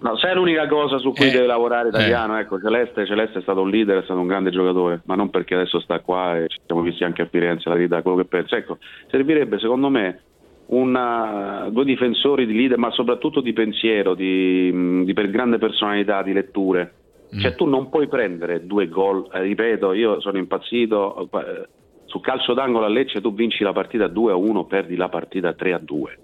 No, 0.00 0.16
sai 0.16 0.34
l'unica 0.34 0.66
cosa 0.66 0.98
su 0.98 1.12
cui 1.12 1.28
eh, 1.28 1.30
deve 1.30 1.46
lavorare 1.46 1.88
Italiano, 1.88 2.36
eh. 2.36 2.40
ecco, 2.40 2.60
Celeste, 2.60 3.06
Celeste, 3.06 3.38
è 3.38 3.42
stato 3.42 3.60
un 3.60 3.70
leader, 3.70 4.00
è 4.00 4.04
stato 4.04 4.18
un 4.18 4.26
grande 4.26 4.50
giocatore, 4.50 5.00
ma 5.04 5.14
non 5.14 5.30
perché 5.30 5.54
adesso 5.54 5.78
sta 5.80 6.00
qua 6.00 6.38
e 6.38 6.48
ci 6.48 6.58
siamo 6.66 6.82
visti 6.82 7.04
anche 7.04 7.22
a 7.22 7.26
Firenze, 7.26 7.68
la 7.68 7.76
verità, 7.76 8.02
quello 8.02 8.16
che 8.16 8.24
penso. 8.24 8.56
Ecco, 8.56 8.78
servirebbe 9.10 9.60
secondo 9.60 9.88
me 9.88 10.20
una, 10.66 11.68
due 11.70 11.84
difensori 11.84 12.46
di 12.46 12.54
leader, 12.54 12.78
ma 12.78 12.90
soprattutto 12.90 13.40
di 13.40 13.52
pensiero, 13.52 14.14
di, 14.14 15.04
di 15.04 15.12
per 15.12 15.30
grande 15.30 15.58
personalità, 15.58 16.22
di 16.22 16.32
letture 16.32 16.94
cioè 17.38 17.52
mm. 17.52 17.56
tu 17.56 17.64
non 17.64 17.88
puoi 17.88 18.08
prendere 18.08 18.66
due 18.66 18.88
gol, 18.88 19.26
eh, 19.32 19.40
ripeto, 19.40 19.92
io 19.92 20.20
sono 20.20 20.38
impazzito, 20.38 21.28
eh, 21.32 21.68
su 22.04 22.20
calcio 22.20 22.52
d'angolo 22.52 22.84
a 22.84 22.88
Lecce 22.88 23.22
tu 23.22 23.32
vinci 23.32 23.64
la 23.64 23.72
partita 23.72 24.06
2 24.06 24.32
a 24.32 24.36
1, 24.36 24.64
perdi 24.64 24.96
la 24.96 25.08
partita 25.08 25.54
3 25.54 25.72
a 25.72 25.78
2. 25.78 26.18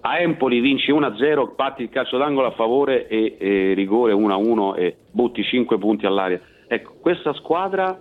a 0.00 0.20
Empoli 0.20 0.60
vinci 0.60 0.92
1-0, 0.92 1.54
batti 1.56 1.82
il 1.82 1.88
calcio 1.88 2.18
d'angolo 2.18 2.46
a 2.46 2.52
favore 2.52 3.08
e, 3.08 3.36
e 3.36 3.74
rigore 3.74 4.12
1-1 4.12 4.76
e 4.76 4.96
butti 5.10 5.42
5 5.42 5.76
punti 5.78 6.06
all'aria. 6.06 6.40
Ecco, 6.68 6.94
questa 7.00 7.32
squadra 7.32 8.00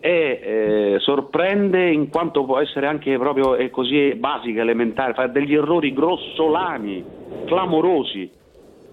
è, 0.00 0.08
eh, 0.08 0.96
sorprende 0.98 1.90
in 1.90 2.08
quanto 2.08 2.44
può 2.44 2.58
essere 2.58 2.86
anche 2.86 3.16
proprio 3.18 3.54
è 3.54 3.70
così 3.70 4.14
basica, 4.16 4.62
elementare, 4.62 5.14
fa 5.14 5.28
degli 5.28 5.54
errori 5.54 5.92
grossolani, 5.92 7.04
clamorosi. 7.46 8.30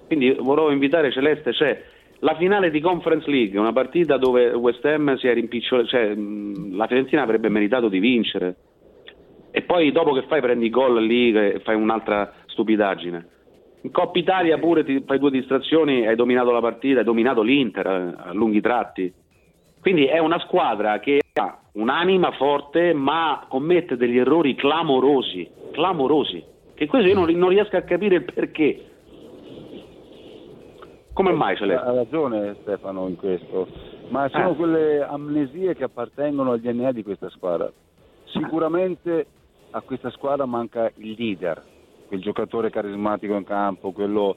Quindi 0.05 0.35
volevo 0.39 0.69
invitare 0.69 1.11
Celeste, 1.11 1.51
c'è 1.51 1.81
la 2.19 2.35
finale 2.35 2.71
di 2.71 2.79
Conference 2.79 3.29
League, 3.29 3.59
una 3.59 3.73
partita 3.73 4.17
dove 4.17 4.49
West 4.53 4.83
Ham 4.85 5.15
si 5.17 5.27
è 5.27 5.33
rimpicciolato, 5.33 5.87
cioè 5.87 6.13
la 6.15 6.87
Fiorentina 6.87 7.21
avrebbe 7.21 7.49
meritato 7.49 7.89
di 7.89 7.99
vincere. 7.99 8.55
E 9.51 9.61
poi 9.61 9.91
dopo 9.91 10.13
che 10.13 10.23
fai 10.23 10.41
prendi 10.41 10.69
gol 10.69 11.03
lì 11.03 11.31
e 11.31 11.61
fai 11.63 11.75
un'altra 11.75 12.33
stupidaggine. 12.47 13.27
In 13.81 13.91
Coppa 13.91 14.17
Italia 14.17 14.57
pure 14.57 14.83
ti 14.83 15.03
fai 15.05 15.19
due 15.19 15.29
distrazioni, 15.29 16.07
hai 16.07 16.15
dominato 16.15 16.51
la 16.51 16.59
partita, 16.59 16.99
hai 16.99 17.05
dominato 17.05 17.41
l'Inter 17.41 17.85
eh, 17.85 18.29
a 18.29 18.33
lunghi 18.33 18.59
tratti. 18.59 19.13
Quindi 19.79 20.05
è 20.05 20.17
una 20.17 20.39
squadra 20.39 20.99
che 20.99 21.21
ha 21.33 21.59
un'anima 21.73 22.31
forte 22.31 22.93
ma 22.93 23.45
commette 23.47 23.95
degli 23.95 24.17
errori 24.17 24.55
clamorosi, 24.55 25.47
clamorosi. 25.71 26.43
Che 26.73 26.87
questo 26.87 27.07
io 27.07 27.13
non, 27.13 27.29
non 27.35 27.49
riesco 27.49 27.77
a 27.77 27.81
capire 27.81 28.15
il 28.15 28.23
perché. 28.23 28.85
Come 31.15 31.31
mai 31.31 31.55
Celeste? 31.55 31.85
Ha 31.85 31.93
ragione 31.93 32.57
Stefano 32.59 33.07
in 33.07 33.15
questo, 33.15 33.69
ma 34.09 34.27
sono 34.27 34.51
eh. 34.51 34.55
quelle 34.55 35.01
amnesie 35.01 35.73
che 35.73 35.85
appartengono 35.85 36.51
al 36.51 36.59
DNA 36.59 36.91
di 36.91 37.03
questa 37.03 37.29
squadra. 37.29 37.71
Sicuramente 38.25 39.25
a 39.69 39.79
questa 39.79 40.09
squadra 40.09 40.45
manca 40.45 40.91
il 40.95 41.15
leader, 41.17 41.63
quel 42.09 42.19
giocatore 42.19 42.69
carismatico 42.69 43.33
in 43.33 43.45
campo, 43.45 43.93
quello 43.93 44.35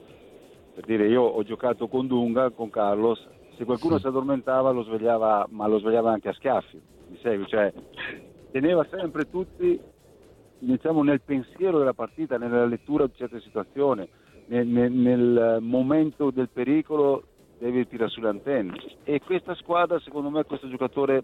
per 0.73 0.85
dire 0.85 1.09
io 1.09 1.21
ho 1.23 1.43
giocato 1.43 1.89
con 1.89 2.07
Dunga, 2.07 2.49
con 2.51 2.69
Carlos, 2.69 3.27
se 3.57 3.65
qualcuno 3.65 3.95
sì. 3.95 4.03
si 4.03 4.07
addormentava 4.07 4.71
lo 4.71 4.83
svegliava, 4.83 5.47
ma 5.49 5.67
lo 5.67 5.79
svegliava 5.79 6.13
anche 6.13 6.29
a 6.29 6.33
schiaffi, 6.33 6.81
mi 7.09 7.17
segui? 7.21 7.45
Cioè, 7.47 7.73
teneva 8.51 8.87
sempre 8.89 9.29
tutti 9.29 9.77
diciamo, 10.59 11.03
nel 11.03 11.19
pensiero 11.19 11.77
della 11.77 11.93
partita, 11.93 12.37
nella 12.37 12.65
lettura 12.65 13.05
di 13.05 13.13
certe 13.17 13.41
situazioni, 13.41 14.07
nel, 14.49 14.67
nel, 14.67 14.91
nel 14.91 15.57
momento 15.61 16.31
del 16.31 16.49
pericolo 16.51 17.23
deve 17.57 17.87
tirare 17.87 18.09
sulle 18.09 18.29
antenne. 18.29 18.73
E 19.03 19.21
questa 19.21 19.53
squadra, 19.55 19.99
secondo 19.99 20.29
me, 20.29 20.43
questo 20.43 20.69
giocatore 20.69 21.23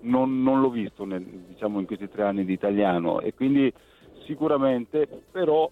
non, 0.00 0.42
non 0.42 0.60
l'ho 0.60 0.70
visto 0.70 1.04
nel, 1.04 1.22
diciamo, 1.22 1.78
in 1.78 1.86
questi 1.86 2.08
tre 2.08 2.22
anni 2.22 2.44
di 2.44 2.52
italiano 2.52 3.20
e 3.20 3.34
quindi 3.34 3.72
sicuramente, 4.24 5.08
però 5.30 5.70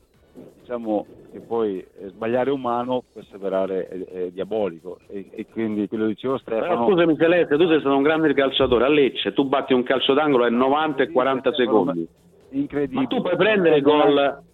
diciamo 0.60 1.06
che 1.32 1.40
poi 1.40 1.78
eh, 1.78 2.08
sbagliare 2.08 2.50
umano, 2.50 3.04
perseverare 3.12 3.88
è, 3.88 4.04
è 4.04 4.30
diabolico 4.30 4.98
e, 5.08 5.30
e, 5.30 5.46
quindi 5.46 5.88
quello 5.88 6.06
dicevo 6.06 6.38
Stefano. 6.38 6.66
Però 6.66 6.88
scusami 6.88 7.16
Celeste, 7.16 7.56
tu 7.56 7.66
sei 7.66 7.80
stato 7.80 7.96
un 7.96 8.02
grande 8.02 8.34
calciatore 8.34 8.84
a 8.84 8.88
Lecce, 8.88 9.32
tu 9.32 9.44
batti 9.46 9.72
un 9.72 9.82
calcio 9.82 10.12
d'angolo 10.12 10.44
a 10.44 10.50
90 10.50 11.02
e 11.04 11.10
40 11.10 11.52
secondi. 11.54 12.08
Incredibile. 12.50 13.00
Ma 13.00 13.06
tu 13.06 13.20
puoi 13.22 13.36
prendere 13.36 13.80
gol. 13.80 14.44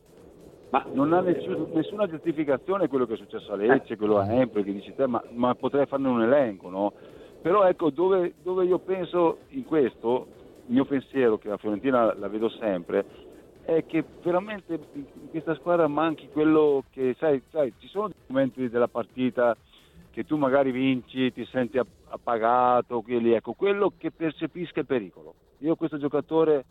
Ma 0.73 0.87
non 0.91 1.13
ha 1.13 1.21
nessun, 1.21 1.69
nessuna 1.75 2.07
giustificazione 2.07 2.89
quello 2.89 3.05
che 3.05 3.13
è 3.13 3.17
successo 3.19 3.53
a 3.53 3.57
Lecce, 3.57 3.99
quello 3.99 4.17
a 4.17 4.33
Empoli 4.33 4.65
che 4.65 4.73
dici 4.73 4.95
te, 4.95 5.07
ma, 5.07 5.23
ma 5.33 5.55
potrei 5.55 5.85
farne 5.85 6.09
un 6.09 6.23
elenco, 6.23 6.71
no? 6.71 6.95
Però 7.43 7.65
ecco 7.65 7.91
dove, 7.91 8.33
dove 8.43 8.65
io 8.65 8.79
penso 8.79 9.41
in 9.49 9.67
questo, 9.67 10.29
il 10.67 10.73
mio 10.73 10.87
pensiero 10.87 11.37
che 11.37 11.49
la 11.49 11.59
Fiorentina 11.59 12.15
la 12.15 12.29
vedo 12.29 12.49
sempre, 12.49 13.05
è 13.65 13.85
che 13.85 14.03
veramente 14.23 14.81
in 14.95 15.05
questa 15.29 15.55
squadra 15.57 15.87
manchi 15.89 16.31
quello 16.33 16.85
che, 16.91 17.15
sai, 17.19 17.43
sai, 17.51 17.75
ci 17.79 17.89
sono 17.89 18.11
momenti 18.29 18.71
della 18.71 18.89
partita 18.89 19.55
che 20.11 20.25
tu 20.25 20.39
magari 20.39 20.71
vinci, 20.71 21.35
ti 21.35 21.45
senti 21.51 21.79
appagato, 21.79 23.03
quelli, 23.03 23.33
ecco, 23.33 23.53
quello 23.53 23.93
che 23.99 24.11
percepisca 24.11 24.81
il 24.81 24.87
pericolo. 24.87 25.35
Io 25.59 25.77
questo 25.77 25.99
giocatore 25.99 26.65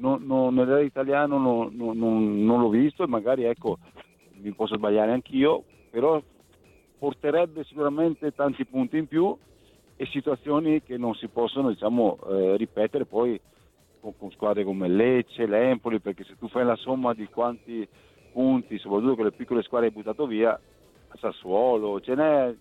non, 0.00 0.24
non, 0.24 0.82
italiano 0.82 1.38
non, 1.38 1.70
non, 1.74 2.44
non, 2.44 2.60
l'ho 2.60 2.68
visto 2.68 3.04
e 3.04 3.06
magari 3.06 3.44
ecco, 3.44 3.78
mi 4.40 4.52
posso 4.52 4.76
sbagliare 4.76 5.12
anch'io, 5.12 5.64
però 5.90 6.20
porterebbe 6.98 7.64
sicuramente 7.64 8.34
tanti 8.34 8.64
punti 8.64 8.96
in 8.98 9.06
più 9.06 9.36
e 9.96 10.06
situazioni 10.06 10.82
che 10.82 10.96
non 10.96 11.14
si 11.14 11.28
possono 11.28 11.68
diciamo, 11.68 12.18
eh, 12.28 12.56
ripetere 12.56 13.04
poi 13.04 13.38
con, 14.00 14.16
con, 14.16 14.30
squadre 14.30 14.64
come 14.64 14.88
Lecce, 14.88 15.46
l'Empoli, 15.46 16.00
perché 16.00 16.24
se 16.24 16.36
tu 16.38 16.48
fai 16.48 16.64
la 16.64 16.76
somma 16.76 17.12
di 17.12 17.26
quanti 17.26 17.86
punti, 18.32 18.78
soprattutto 18.78 19.16
con 19.16 19.24
le 19.26 19.32
piccole 19.32 19.62
squadre 19.62 19.88
hai 19.88 19.92
buttato 19.92 20.26
via, 20.26 20.58
Sassuolo, 21.18 22.00
ce 22.00 22.14
n'è, 22.14 22.54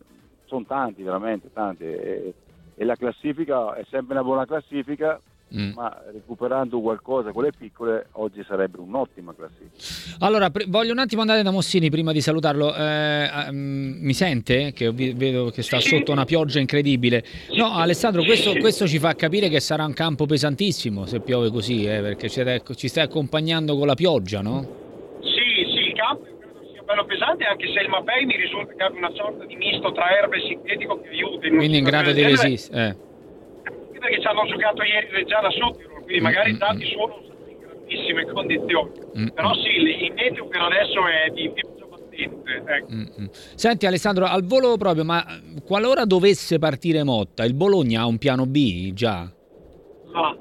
sono 0.45 0.65
tanti 0.65 1.03
veramente, 1.03 1.51
tanti. 1.53 1.83
E, 1.83 2.33
e 2.75 2.85
la 2.85 2.95
classifica 2.95 3.75
è 3.75 3.85
sempre 3.89 4.13
una 4.13 4.23
buona 4.23 4.45
classifica, 4.45 5.21
Mm. 5.51 5.71
ma 5.73 5.99
recuperando 6.11 6.79
qualcosa 6.79 7.31
con 7.31 7.41
le 7.43 7.51
piccole 7.57 8.09
oggi 8.13 8.43
sarebbe 8.47 8.77
un'ottima 8.79 9.33
classifica. 9.33 10.23
Allora, 10.23 10.51
pr- 10.51 10.69
voglio 10.69 10.91
un 10.91 10.99
attimo 10.99 11.21
andare 11.21 11.41
da 11.41 11.49
Mossini 11.49 11.89
prima 11.89 12.11
di 12.11 12.21
salutarlo. 12.21 12.75
Eh, 12.75 13.49
um, 13.49 13.97
mi 13.99 14.13
sente? 14.13 14.73
Che 14.73 14.91
vedo 14.91 15.49
che 15.49 15.63
sta 15.63 15.79
sotto 15.79 16.11
una 16.11 16.25
pioggia 16.25 16.59
incredibile. 16.59 17.23
No, 17.57 17.73
Alessandro, 17.73 18.23
questo, 18.23 18.55
questo, 18.57 18.85
ci 18.85 18.99
fa 18.99 19.15
capire 19.15 19.49
che 19.49 19.59
sarà 19.59 19.85
un 19.85 19.93
campo 19.93 20.27
pesantissimo 20.27 21.07
se 21.07 21.19
piove 21.19 21.49
così, 21.49 21.85
eh, 21.85 21.99
perché 22.01 22.29
ci 22.29 22.87
stai 22.87 23.03
accompagnando 23.05 23.75
con 23.75 23.87
la 23.87 23.95
pioggia, 23.95 24.41
no? 24.41 24.67
Sì, 25.21 25.65
sì, 25.65 25.79
il 25.87 25.93
campo 25.93 26.27
bello 26.85 27.05
pesante, 27.05 27.43
anche 27.45 27.71
se 27.71 27.81
il 27.81 27.89
Mapei 27.89 28.25
mi 28.25 28.35
risulta 28.35 28.73
che 28.73 28.83
abbia 28.83 28.97
una 28.99 29.11
sorta 29.15 29.45
di 29.45 29.55
misto 29.55 29.91
tra 29.91 30.15
erbe 30.15 30.37
e 30.37 30.47
sintetico 30.47 31.01
che 31.01 31.09
aiuta. 31.09 31.47
In 31.47 31.57
Quindi 31.57 31.77
in 31.77 31.83
grado 31.83 32.11
di 32.11 32.21
resistere. 32.21 32.87
Eh 32.87 33.07
perché 33.99 34.19
ci 34.19 34.27
hanno 34.27 34.45
giocato 34.45 34.81
ieri 34.83 35.25
già 35.25 35.39
da 35.41 35.51
sotto, 35.51 35.79
quindi 36.03 36.21
magari 36.21 36.51
i 36.51 36.53
mm, 36.53 36.57
dati 36.57 36.75
mm, 36.75 36.79
mm. 36.79 36.97
sono 36.97 37.21
in 37.47 37.57
grandissime 37.59 38.25
condizioni. 38.25 38.91
Però 39.33 39.53
sì, 39.53 39.69
il 39.69 40.13
meteo 40.13 40.47
per 40.47 40.61
adesso 40.61 41.07
è 41.07 41.29
di 41.31 41.51
pioggia 41.51 41.85
battente. 41.85 42.63
Ecco. 42.65 43.29
Senti 43.55 43.85
Alessandro, 43.85 44.25
al 44.25 44.43
volo 44.45 44.77
proprio, 44.77 45.03
ma 45.03 45.23
qualora 45.65 46.05
dovesse 46.05 46.57
partire 46.59 47.03
Motta, 47.03 47.43
il 47.43 47.53
Bologna 47.53 48.01
ha 48.01 48.05
un 48.07 48.17
piano 48.17 48.45
B 48.45 48.93
già? 48.93 49.29
Ah, 50.13 50.35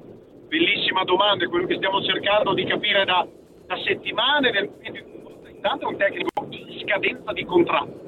bellissima 0.46 1.04
domanda, 1.04 1.46
quello 1.46 1.66
che 1.66 1.76
stiamo 1.76 2.02
cercando 2.02 2.54
di 2.54 2.64
capire 2.64 3.04
da, 3.04 3.26
da 3.66 3.76
settimane. 3.84 4.50
Nel, 4.50 4.70
intanto 5.50 5.86
è 5.86 5.90
un 5.90 5.96
tecnico 5.96 6.46
di 6.48 6.82
scadenza 6.84 7.32
di 7.32 7.44
contratto, 7.44 8.00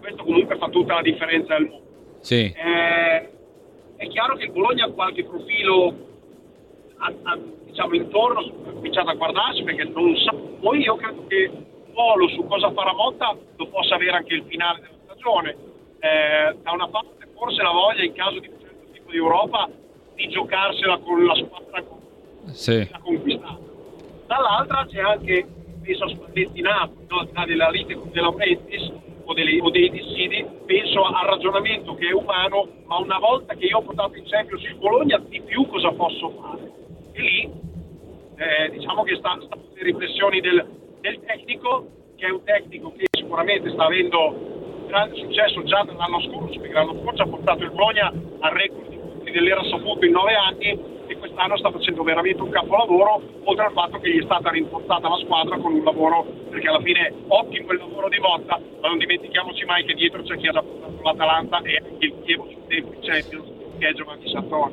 questo 0.00 0.22
comunque 0.24 0.56
fa 0.56 0.68
tutta 0.68 0.94
la 0.94 1.02
differenza 1.02 1.54
del 1.54 1.66
mondo. 1.68 1.90
Sì. 2.20 2.52
Eh, 2.56 3.30
è 4.02 4.08
chiaro 4.08 4.34
che 4.34 4.46
il 4.46 4.50
Bologna 4.50 4.86
ha 4.86 4.90
qualche 4.90 5.22
profilo 5.22 5.94
a, 6.96 7.12
a, 7.22 7.38
diciamo 7.66 7.94
intorno, 7.94 8.40
ha 8.40 8.72
cominciato 8.72 9.10
a 9.10 9.14
guardarsi 9.14 9.62
perché 9.62 9.84
non 9.84 10.16
sa. 10.16 10.34
Poi 10.60 10.80
io 10.80 10.96
credo 10.96 11.24
che 11.28 11.50
Polo 11.92 12.26
su 12.28 12.44
cosa 12.48 12.72
farà 12.72 12.92
Motta 12.94 13.36
lo 13.56 13.66
possa 13.68 13.94
avere 13.94 14.16
anche 14.16 14.34
il 14.34 14.44
finale 14.48 14.80
della 14.80 14.98
stagione. 15.04 15.56
Eh, 16.00 16.56
da 16.62 16.72
una 16.72 16.88
parte 16.88 17.28
forse 17.32 17.62
la 17.62 17.70
voglia 17.70 18.02
in 18.02 18.12
caso 18.12 18.40
di 18.40 18.48
un 18.48 18.60
certo 18.60 18.86
tipo 18.92 19.10
di 19.12 19.16
Europa 19.16 19.68
di 20.16 20.28
giocarsela 20.28 20.98
con 20.98 21.24
la 21.24 21.34
squadra 21.36 21.84
sì. 22.50 22.90
conquistata. 23.04 23.58
Dall'altra 24.26 24.84
c'è 24.86 25.00
anche, 25.00 25.46
penso 25.80 26.04
a 26.04 26.08
Spalletti 26.08 26.60
Napoli, 26.60 27.06
no? 27.08 27.44
della 27.46 27.70
lite 27.70 27.94
con 27.94 28.10
De 28.10 28.20
Laurentiis, 28.20 28.92
o, 29.24 29.34
delle, 29.34 29.60
o 29.60 29.70
dei 29.70 29.90
dissidi, 29.90 30.44
penso 30.66 31.02
al 31.04 31.26
ragionamento 31.26 31.94
che 31.94 32.08
è 32.08 32.12
umano, 32.12 32.68
ma 32.86 32.98
una 32.98 33.18
volta 33.18 33.54
che 33.54 33.66
io 33.66 33.78
ho 33.78 33.82
portato 33.82 34.16
in 34.16 34.24
Champions 34.24 34.62
il 34.64 34.76
Bologna, 34.76 35.18
di 35.28 35.40
più 35.42 35.66
cosa 35.68 35.90
posso 35.92 36.30
fare? 36.40 36.70
E 37.12 37.20
lì 37.20 37.50
eh, 38.36 38.70
diciamo 38.70 39.02
che 39.02 39.16
stanno 39.16 39.42
sta 39.42 39.56
le 39.56 39.82
riflessioni 39.82 40.40
del, 40.40 40.66
del, 41.00 41.20
tecnico, 41.20 41.86
che 42.16 42.26
è 42.26 42.30
un 42.30 42.42
tecnico 42.44 42.92
che 42.96 43.06
sicuramente 43.10 43.70
sta 43.70 43.84
avendo 43.84 44.84
grande 44.86 45.16
successo 45.16 45.62
già 45.64 45.82
dall'anno 45.84 46.20
scorso, 46.22 46.58
perché 46.58 46.74
l'anno 46.74 47.00
scorso 47.02 47.22
ha 47.22 47.26
portato 47.26 47.62
il 47.62 47.70
Bologna 47.70 48.12
al 48.40 48.52
record 48.52 48.88
di 48.88 48.96
punti 48.96 49.30
dell'era 49.30 49.62
saputo 49.64 50.04
in 50.04 50.12
nove 50.12 50.34
anni 50.34 50.91
quest'anno 51.32 51.56
sta 51.56 51.70
facendo 51.70 52.02
veramente 52.02 52.42
un 52.42 52.50
capolavoro, 52.50 53.22
oltre 53.44 53.64
al 53.64 53.72
fatto 53.72 53.98
che 53.98 54.10
gli 54.12 54.20
è 54.20 54.24
stata 54.24 54.50
rinforzata 54.50 55.08
la 55.08 55.18
squadra 55.24 55.56
con 55.56 55.72
un 55.72 55.82
lavoro, 55.82 56.26
perché 56.50 56.68
alla 56.68 56.82
fine 56.82 57.12
ottimo 57.28 57.72
il 57.72 57.78
lavoro 57.78 58.08
di 58.08 58.18
Motta, 58.18 58.60
ma 58.80 58.88
non 58.88 58.98
dimentichiamoci 58.98 59.64
mai 59.64 59.84
che 59.84 59.94
dietro 59.94 60.22
c'è 60.22 60.36
chi 60.36 60.46
ha 60.48 60.52
già 60.52 60.62
portato 60.62 61.02
l'Atalanta 61.02 61.62
e 61.62 61.76
anche 61.76 62.06
il 62.06 62.14
Chievo 62.24 62.46
sul 62.50 62.66
tempo 62.68 62.92
Champions 63.00 63.50
che 63.78 63.88
è 63.88 63.92
Giovanni 63.94 64.30
Santoro. 64.30 64.70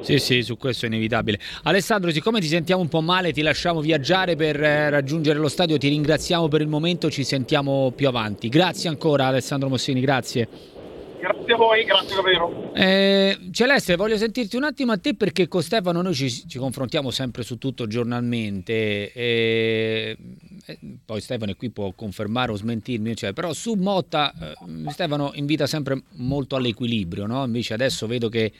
Sì, 0.00 0.18
sì, 0.18 0.42
su 0.42 0.58
questo 0.58 0.84
è 0.84 0.88
inevitabile. 0.88 1.38
Alessandro, 1.62 2.10
siccome 2.10 2.40
ti 2.40 2.46
sentiamo 2.46 2.82
un 2.82 2.88
po' 2.88 3.00
male, 3.00 3.32
ti 3.32 3.40
lasciamo 3.40 3.80
viaggiare 3.80 4.36
per 4.36 4.62
eh, 4.62 4.90
raggiungere 4.90 5.38
lo 5.38 5.48
stadio, 5.48 5.78
ti 5.78 5.88
ringraziamo 5.88 6.48
per 6.48 6.60
il 6.60 6.68
momento, 6.68 7.08
ci 7.08 7.24
sentiamo 7.24 7.92
più 7.94 8.08
avanti. 8.08 8.48
Grazie 8.48 8.90
ancora 8.90 9.26
Alessandro 9.26 9.68
Mossini, 9.68 10.00
grazie. 10.00 10.79
Grazie 11.20 11.52
a 11.52 11.56
voi, 11.56 11.84
grazie 11.84 12.16
davvero. 12.16 12.72
Eh, 12.72 13.38
Celeste, 13.52 13.96
voglio 13.96 14.16
sentirti 14.16 14.56
un 14.56 14.64
attimo 14.64 14.92
a 14.92 14.96
te 14.96 15.14
perché 15.14 15.48
con 15.48 15.62
Stefano 15.62 16.00
noi 16.00 16.14
ci, 16.14 16.30
ci 16.30 16.58
confrontiamo 16.58 17.10
sempre 17.10 17.42
su 17.42 17.58
tutto 17.58 17.86
giornalmente. 17.86 19.12
E, 19.12 20.16
e 20.64 20.78
poi 21.04 21.20
Stefano 21.20 21.50
è 21.50 21.56
qui 21.56 21.68
può 21.68 21.92
confermare 21.92 22.52
o 22.52 22.56
smentirmi, 22.56 23.14
cioè, 23.14 23.34
però 23.34 23.52
su 23.52 23.74
Motta 23.74 24.32
eh, 24.32 24.90
Stefano 24.90 25.32
invita 25.34 25.66
sempre 25.66 26.02
molto 26.12 26.56
all'equilibrio, 26.56 27.26
no? 27.26 27.44
invece 27.44 27.74
adesso 27.74 28.06
vedo 28.06 28.30
che 28.30 28.50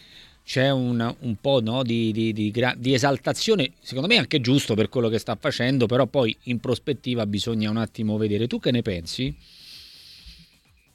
c'è 0.44 0.70
un, 0.70 1.14
un 1.20 1.36
po' 1.40 1.60
no, 1.62 1.82
di, 1.82 2.12
di, 2.12 2.32
di, 2.34 2.52
di, 2.76 2.92
esaltazione, 2.92 3.72
secondo 3.80 4.08
me 4.08 4.18
anche 4.18 4.40
giusto 4.40 4.74
per 4.74 4.90
quello 4.90 5.08
che 5.08 5.18
sta 5.18 5.36
facendo, 5.36 5.86
però 5.86 6.06
poi 6.06 6.36
in 6.44 6.60
prospettiva 6.60 7.24
bisogna 7.24 7.70
un 7.70 7.78
attimo 7.78 8.18
vedere. 8.18 8.46
Tu 8.46 8.58
che 8.58 8.70
ne 8.70 8.82
pensi? 8.82 9.34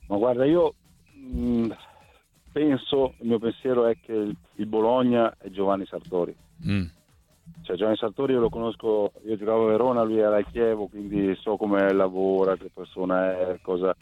Ma 0.07 0.17
guarda, 0.17 0.45
io 0.45 0.75
mh, 1.25 1.65
mm, 1.65 1.72
penso, 2.51 3.13
il 3.20 3.27
mio 3.27 3.39
pensiero 3.39 3.86
è 3.86 3.98
che 4.00 4.13
il, 4.13 4.36
il 4.55 4.65
Bologna 4.65 5.36
è 5.38 5.50
Giovanni 5.50 5.86
Sartori. 5.86 6.36
Mm. 6.65 6.86
Cioè, 7.62 7.75
Giovanni 7.75 7.98
Sartori 7.98 8.34
io 8.34 8.39
lo 8.39 8.50
conosco, 8.50 9.12
io 9.25 9.38
giocavo 9.38 9.65
a 9.65 9.72
Verona, 9.72 10.03
lui 10.03 10.17
era 10.17 10.38
al 10.38 10.50
Chievo, 10.50 10.88
quindi 10.88 11.36
so 11.36 11.58
come 11.58 11.91
lavora, 11.94 12.55
che 12.55 12.70
persona 12.74 13.38
è, 13.38 13.60
cosa, 13.62 13.96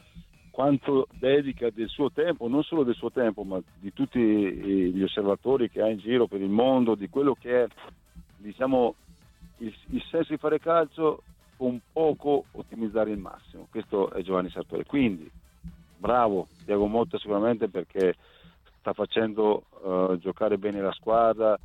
quanto 0.50 1.08
dedica 1.18 1.70
del 1.70 1.90
suo 1.90 2.12
tempo, 2.12 2.48
non 2.48 2.64
solo 2.64 2.84
del 2.84 2.96
suo 2.96 3.12
tempo, 3.12 3.44
ma 3.44 3.60
di 3.80 3.92
tutti 3.92 4.20
gli 4.20 5.02
osservatori 5.02 5.70
che 5.70 5.82
ha 5.82 5.90
in 5.90 5.98
giro 5.98 6.28
per 6.28 6.42
il 6.42 6.50
mondo, 6.50 6.96
di 6.96 7.10
quello 7.10 7.36
che 7.40 7.64
è 7.64 7.68
diciamo, 8.38 8.96
il, 9.58 9.74
il 9.90 10.04
senso 10.10 10.32
di 10.32 10.38
fare 10.38 10.60
calcio 10.60 11.24
con 11.58 11.80
poco 11.92 12.46
ottimizzare 12.52 13.12
il 13.12 13.18
massimo. 13.18 13.68
Questo 13.70 14.12
è 14.12 14.22
Giovanni 14.22 14.50
Sartori. 14.50 14.86
Quindi 14.86 15.30
bravo 15.98 16.48
Diego 16.66 16.88
Motta 16.88 17.18
sicuramente 17.18 17.70
perché 17.70 18.16
sta 18.80 18.94
facendo 18.94 19.64
uh, 19.82 20.18
giocare 20.18 20.58
bene 20.58 20.82
la 20.82 20.92
squadra, 20.92 21.58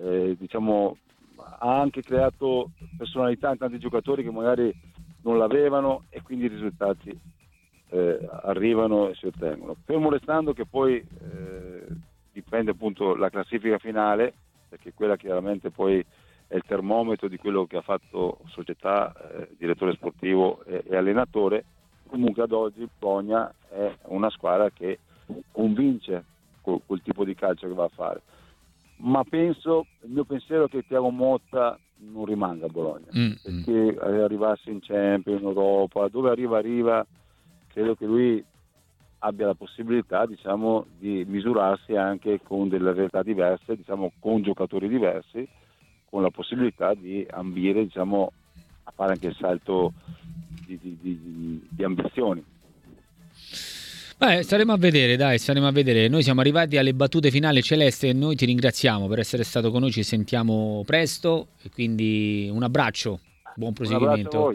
eh, 0.00 0.34
diciamo, 0.38 0.96
ha 1.36 1.80
anche 1.80 2.02
creato 2.02 2.70
personalità 2.96 3.50
in 3.50 3.58
tanti 3.58 3.78
giocatori 3.78 4.22
che 4.22 4.30
magari 4.30 4.74
non 5.22 5.38
l'avevano 5.38 6.04
e 6.08 6.22
quindi 6.22 6.46
i 6.46 6.48
risultati 6.48 7.18
eh, 7.90 8.28
arrivano 8.44 9.08
e 9.08 9.14
si 9.14 9.26
ottengono. 9.26 9.76
Fermo 9.84 10.08
restando 10.08 10.52
che 10.52 10.64
poi 10.64 10.96
eh, 10.96 11.86
dipende 12.32 12.70
appunto 12.70 13.14
la 13.14 13.28
classifica 13.28 13.78
finale, 13.78 14.32
perché 14.68 14.92
quella 14.94 15.16
chiaramente 15.16 15.70
poi 15.70 16.04
è 16.46 16.56
il 16.56 16.64
termometro 16.66 17.28
di 17.28 17.36
quello 17.36 17.66
che 17.66 17.76
ha 17.76 17.82
fatto 17.82 18.40
società, 18.46 19.12
eh, 19.12 19.48
direttore 19.58 19.92
sportivo 19.92 20.62
e, 20.64 20.84
e 20.88 20.96
allenatore, 20.96 21.64
comunque 22.12 22.42
ad 22.42 22.52
oggi 22.52 22.86
Bologna 22.98 23.50
è 23.70 23.90
una 24.08 24.28
squadra 24.28 24.68
che 24.70 24.98
convince 25.50 26.24
col, 26.60 26.82
col, 26.86 27.00
tipo 27.00 27.24
di 27.24 27.34
calcio 27.34 27.66
che 27.66 27.72
va 27.72 27.84
a 27.84 27.90
fare. 27.92 28.20
Ma 28.96 29.24
penso, 29.24 29.86
il 30.02 30.10
mio 30.10 30.24
pensiero 30.24 30.66
è 30.66 30.68
che 30.68 30.84
Tiago 30.86 31.08
Motta 31.08 31.78
non 31.96 32.26
rimanga 32.26 32.66
a 32.66 32.68
Bologna, 32.68 33.06
mm, 33.16 33.24
mm. 33.24 33.32
perché 33.42 33.98
arrivasse 33.98 34.70
in 34.70 34.80
Champions, 34.80 35.40
in 35.40 35.46
Europa, 35.46 36.08
dove 36.08 36.28
arriva 36.28 36.58
arriva, 36.58 37.06
credo 37.68 37.94
che 37.94 38.04
lui 38.04 38.44
abbia 39.20 39.46
la 39.46 39.54
possibilità 39.54 40.26
diciamo, 40.26 40.84
di 40.98 41.24
misurarsi 41.26 41.96
anche 41.96 42.40
con 42.42 42.68
delle 42.68 42.92
realtà 42.92 43.22
diverse, 43.22 43.74
diciamo, 43.74 44.12
con 44.18 44.42
giocatori 44.42 44.86
diversi, 44.86 45.48
con 46.10 46.20
la 46.20 46.30
possibilità 46.30 46.92
di 46.92 47.26
ambire 47.30 47.84
diciamo, 47.84 48.32
a 48.82 48.90
fare 48.90 49.12
anche 49.12 49.28
il 49.28 49.36
salto 49.36 49.92
di, 50.80 50.98
di, 51.00 51.68
di, 51.68 51.84
ambizioni. 51.84 52.42
Beh, 54.18 54.42
staremo 54.42 54.72
a 54.72 54.76
vedere, 54.76 55.16
dai, 55.16 55.38
staremo 55.38 55.66
a 55.66 55.72
vedere. 55.72 56.08
Noi 56.08 56.22
siamo 56.22 56.40
arrivati 56.40 56.76
alle 56.76 56.94
battute 56.94 57.30
finali 57.30 57.62
Celeste 57.62 58.08
e 58.08 58.12
noi 58.12 58.36
ti 58.36 58.46
ringraziamo 58.46 59.08
per 59.08 59.18
essere 59.18 59.42
stato 59.42 59.70
con 59.70 59.80
noi, 59.80 59.90
ci 59.90 60.02
sentiamo 60.02 60.82
presto 60.86 61.48
e 61.62 61.70
quindi 61.70 62.48
un 62.52 62.62
abbraccio, 62.62 63.20
buon 63.56 63.72
proseguimento. 63.72 64.54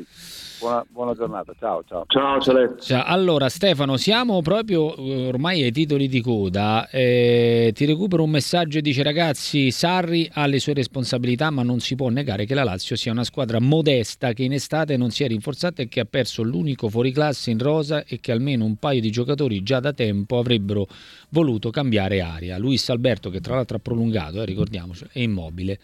Buona, 0.59 0.83
buona, 0.89 1.13
giornata, 1.13 1.53
ciao 1.59 1.83
ciao. 1.87 2.03
Ciao 2.07 2.39
Celeste. 2.39 2.81
Ciao. 2.81 3.03
Allora 3.05 3.47
Stefano, 3.47 3.95
siamo 3.95 4.41
proprio 4.41 4.95
eh, 4.95 5.27
ormai 5.27 5.61
ai 5.61 5.71
titoli 5.71 6.07
di 6.07 6.19
coda. 6.19 6.89
Eh, 6.89 7.71
ti 7.75 7.85
recupero 7.85 8.23
un 8.23 8.31
messaggio 8.31 8.79
e 8.79 8.81
dice 8.81 9.03
ragazzi, 9.03 9.69
Sarri 9.69 10.27
ha 10.33 10.47
le 10.47 10.59
sue 10.59 10.73
responsabilità 10.73 11.51
ma 11.51 11.61
non 11.61 11.79
si 11.79 11.95
può 11.95 12.09
negare 12.09 12.45
che 12.45 12.55
la 12.55 12.63
Lazio 12.63 12.95
sia 12.95 13.11
una 13.11 13.23
squadra 13.23 13.59
modesta 13.59 14.33
che 14.33 14.43
in 14.43 14.53
estate 14.53 14.97
non 14.97 15.11
si 15.11 15.23
è 15.23 15.27
rinforzata 15.27 15.83
e 15.83 15.87
che 15.87 15.99
ha 15.99 16.05
perso 16.05 16.41
l'unico 16.41 16.89
fuoriclasse 16.89 17.51
in 17.51 17.59
rosa 17.59 18.03
e 18.03 18.19
che 18.19 18.31
almeno 18.31 18.65
un 18.65 18.77
paio 18.77 18.99
di 18.99 19.11
giocatori 19.11 19.61
già 19.61 19.79
da 19.79 19.93
tempo 19.93 20.39
avrebbero 20.39 20.87
voluto 21.29 21.69
cambiare 21.69 22.21
aria. 22.21 22.57
Luis 22.57 22.89
Alberto 22.89 23.29
che 23.29 23.41
tra 23.41 23.53
l'altro 23.53 23.77
ha 23.77 23.79
prolungato, 23.79 24.41
eh, 24.41 24.45
ricordiamoci, 24.45 25.05
è 25.11 25.19
immobile. 25.19 25.77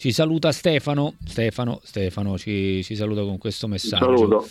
Ci 0.00 0.12
saluta 0.12 0.50
Stefano, 0.50 1.16
Stefano, 1.26 1.78
Stefano 1.82 2.38
ci, 2.38 2.82
ci 2.82 2.96
saluta 2.96 3.20
con 3.20 3.36
questo 3.36 3.68
messaggio. 3.68 4.09
Saluto. 4.16 4.44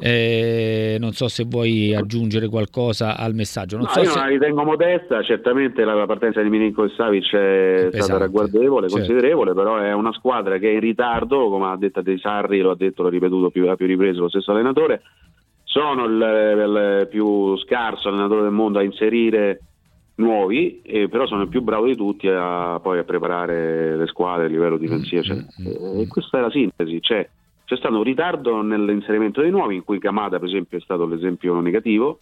Eh, 0.00 0.96
non 1.00 1.12
so 1.12 1.28
se 1.28 1.44
vuoi 1.44 1.94
aggiungere 1.94 2.48
qualcosa 2.48 3.16
al 3.16 3.34
messaggio. 3.34 3.76
Non 3.76 3.86
no, 3.86 3.92
so 3.92 4.00
io 4.00 4.10
se... 4.10 4.18
la 4.18 4.26
ritengo 4.26 4.62
modesta, 4.62 5.22
certamente 5.22 5.84
la 5.84 6.06
partenza 6.06 6.42
di 6.42 6.50
Milinko 6.50 6.84
e 6.84 6.88
Savic 6.90 7.34
è 7.34 7.74
Pesante. 7.84 8.02
stata 8.02 8.18
ragguardevole, 8.18 8.88
certo. 8.88 8.96
considerevole, 8.96 9.54
però 9.54 9.78
è 9.78 9.92
una 9.92 10.12
squadra 10.12 10.58
che 10.58 10.68
è 10.68 10.74
in 10.74 10.80
ritardo, 10.80 11.48
come 11.48 11.66
ha 11.66 11.76
detto 11.76 12.02
De 12.02 12.18
Sarri, 12.18 12.60
lo 12.60 12.72
ha 12.72 12.76
detto, 12.76 13.02
l'ha 13.02 13.08
ripetuto 13.08 13.50
più, 13.50 13.68
a 13.68 13.76
più 13.76 13.86
riprese 13.86 14.18
lo 14.18 14.28
stesso 14.28 14.50
allenatore, 14.50 15.02
sono 15.64 16.04
il, 16.04 16.20
il 16.20 17.08
più 17.08 17.56
scarso 17.58 18.08
allenatore 18.08 18.42
del 18.42 18.50
mondo 18.50 18.80
a 18.80 18.82
inserire 18.82 19.60
nuovi, 20.16 20.82
eh, 20.82 21.08
però 21.08 21.26
sono 21.26 21.42
il 21.42 21.48
più 21.48 21.62
bravo 21.62 21.86
di 21.86 21.96
tutti 21.96 22.28
a, 22.28 22.78
poi 22.80 22.98
a 22.98 23.04
preparare 23.04 23.96
le 23.96 24.06
squadre 24.06 24.44
a 24.44 24.48
livello 24.48 24.76
difensivo. 24.76 25.22
Cioè, 25.22 25.36
mm-hmm. 25.36 26.06
questa 26.08 26.38
è 26.38 26.40
la 26.42 26.50
sintesi. 26.50 27.00
Cioè, 27.00 27.28
c'è 27.70 27.76
stato 27.76 27.98
un 27.98 28.02
ritardo 28.02 28.62
nell'inserimento 28.62 29.40
dei 29.40 29.52
nuovi, 29.52 29.76
in 29.76 29.84
cui 29.84 30.00
Kamada, 30.00 30.40
per 30.40 30.48
esempio, 30.48 30.76
è 30.76 30.80
stato 30.80 31.06
l'esempio 31.06 31.60
negativo 31.60 32.18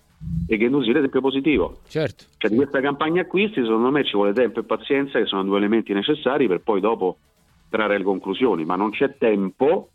e 0.46 0.58
Gendouzi 0.58 0.92
l'esempio 0.92 1.22
positivo. 1.22 1.78
Certo. 1.88 2.24
Cioè, 2.36 2.50
di 2.50 2.56
questa 2.56 2.82
campagna 2.82 3.22
acquisti, 3.22 3.62
secondo 3.62 3.90
me 3.90 4.04
ci 4.04 4.12
vuole 4.12 4.34
tempo 4.34 4.60
e 4.60 4.64
pazienza, 4.64 5.18
che 5.18 5.24
sono 5.24 5.44
due 5.44 5.56
elementi 5.56 5.94
necessari 5.94 6.46
per 6.48 6.60
poi 6.60 6.80
dopo 6.80 7.16
trarre 7.70 7.96
le 7.96 8.04
conclusioni, 8.04 8.66
ma 8.66 8.76
non 8.76 8.90
c'è 8.90 9.16
tempo. 9.16 9.88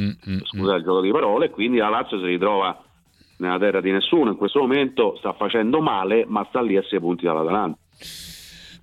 Mm-hmm. 0.00 0.38
Scusate 0.42 0.78
il 0.78 0.84
gioco 0.84 1.02
di 1.02 1.10
parole, 1.10 1.50
quindi 1.50 1.76
la 1.76 1.90
Lazio 1.90 2.18
si 2.18 2.24
ritrova 2.24 2.82
nella 3.36 3.58
terra 3.58 3.82
di 3.82 3.90
nessuno, 3.90 4.30
in 4.30 4.36
questo 4.38 4.60
momento 4.60 5.16
sta 5.18 5.34
facendo 5.34 5.82
male, 5.82 6.24
ma 6.26 6.46
sta 6.48 6.62
lì 6.62 6.78
a 6.78 6.82
sei 6.82 6.98
punti 6.98 7.26
dall'Atalanta. 7.26 7.78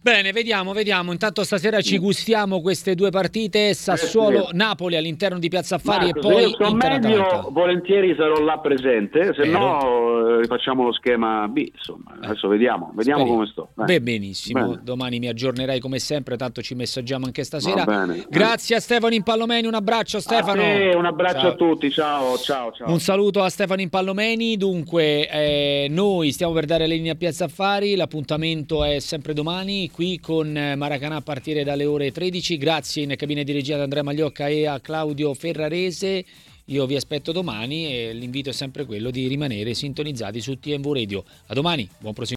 Bene, 0.03 0.31
vediamo, 0.31 0.73
vediamo. 0.73 1.11
Intanto 1.11 1.43
stasera 1.43 1.79
ci 1.79 1.99
gustiamo 1.99 2.59
queste 2.59 2.95
due 2.95 3.11
partite, 3.11 3.75
Sassuolo-Napoli 3.75 4.95
all'interno 4.95 5.37
di 5.37 5.47
Piazza 5.47 5.75
Affari 5.75 6.05
Marco, 6.05 6.17
e 6.17 6.21
poi 6.21 6.55
se 6.57 6.63
io 6.63 6.73
meglio, 6.73 7.49
volentieri 7.51 8.15
sarò 8.17 8.39
là 8.39 8.57
presente, 8.57 9.31
se 9.35 9.43
Vero. 9.43 9.59
no 9.59 10.39
eh, 10.39 10.47
facciamo 10.47 10.85
lo 10.85 10.91
schema 10.91 11.47
B, 11.47 11.69
insomma. 11.71 12.15
Eh. 12.19 12.25
Adesso 12.25 12.47
vediamo, 12.47 12.91
vediamo 12.95 13.27
come 13.27 13.45
sto. 13.45 13.69
Beh, 13.75 14.01
benissimo. 14.01 14.69
Bene. 14.69 14.79
Domani 14.81 15.19
mi 15.19 15.27
aggiornerai 15.27 15.79
come 15.79 15.99
sempre, 15.99 16.35
tanto 16.35 16.63
ci 16.63 16.73
messaggiamo 16.73 17.27
anche 17.27 17.43
stasera. 17.43 17.85
Grazie 18.27 18.77
a 18.77 18.79
Stefano 18.79 19.13
Impallomeni, 19.13 19.67
un 19.67 19.75
abbraccio 19.75 20.19
Stefano. 20.19 20.63
A 20.63 20.97
un 20.97 21.05
abbraccio 21.05 21.41
ciao. 21.41 21.51
a 21.51 21.53
tutti, 21.53 21.91
ciao, 21.91 22.37
ciao, 22.39 22.71
ciao. 22.71 22.91
Un 22.91 22.99
saluto 22.99 23.43
a 23.43 23.49
Stefano 23.49 23.81
Impallomeni. 23.81 24.57
Dunque, 24.57 25.29
eh, 25.29 25.87
noi 25.91 26.31
stiamo 26.31 26.53
per 26.53 26.65
dare 26.65 26.87
le 26.87 26.95
linee 26.95 27.11
a 27.11 27.15
Piazza 27.15 27.45
Affari, 27.45 27.95
l'appuntamento 27.95 28.83
è 28.83 28.97
sempre 28.97 29.33
domani 29.33 29.89
qui 29.91 30.19
con 30.19 30.55
eh, 30.57 30.75
Maracanà 30.75 31.17
a 31.17 31.21
partire 31.21 31.63
dalle 31.63 31.85
ore 31.85 32.11
13. 32.11 32.57
Grazie 32.57 33.03
in 33.03 33.13
cabina 33.15 33.43
di 33.43 33.51
regia 33.51 33.75
ad 33.75 33.81
Andrea 33.81 34.03
Magliocca 34.03 34.47
e 34.47 34.65
a 34.65 34.79
Claudio 34.79 35.33
Ferrarese. 35.33 36.25
Io 36.65 36.85
vi 36.85 36.95
aspetto 36.95 37.31
domani 37.31 37.93
e 37.93 38.13
l'invito 38.13 38.49
è 38.49 38.53
sempre 38.53 38.85
quello 38.85 39.11
di 39.11 39.27
rimanere 39.27 39.73
sintonizzati 39.73 40.41
su 40.41 40.57
TMV 40.57 40.93
Radio. 40.93 41.23
A 41.47 41.53
domani, 41.53 41.87
buon 41.99 42.13
proseguimento. 42.13 42.29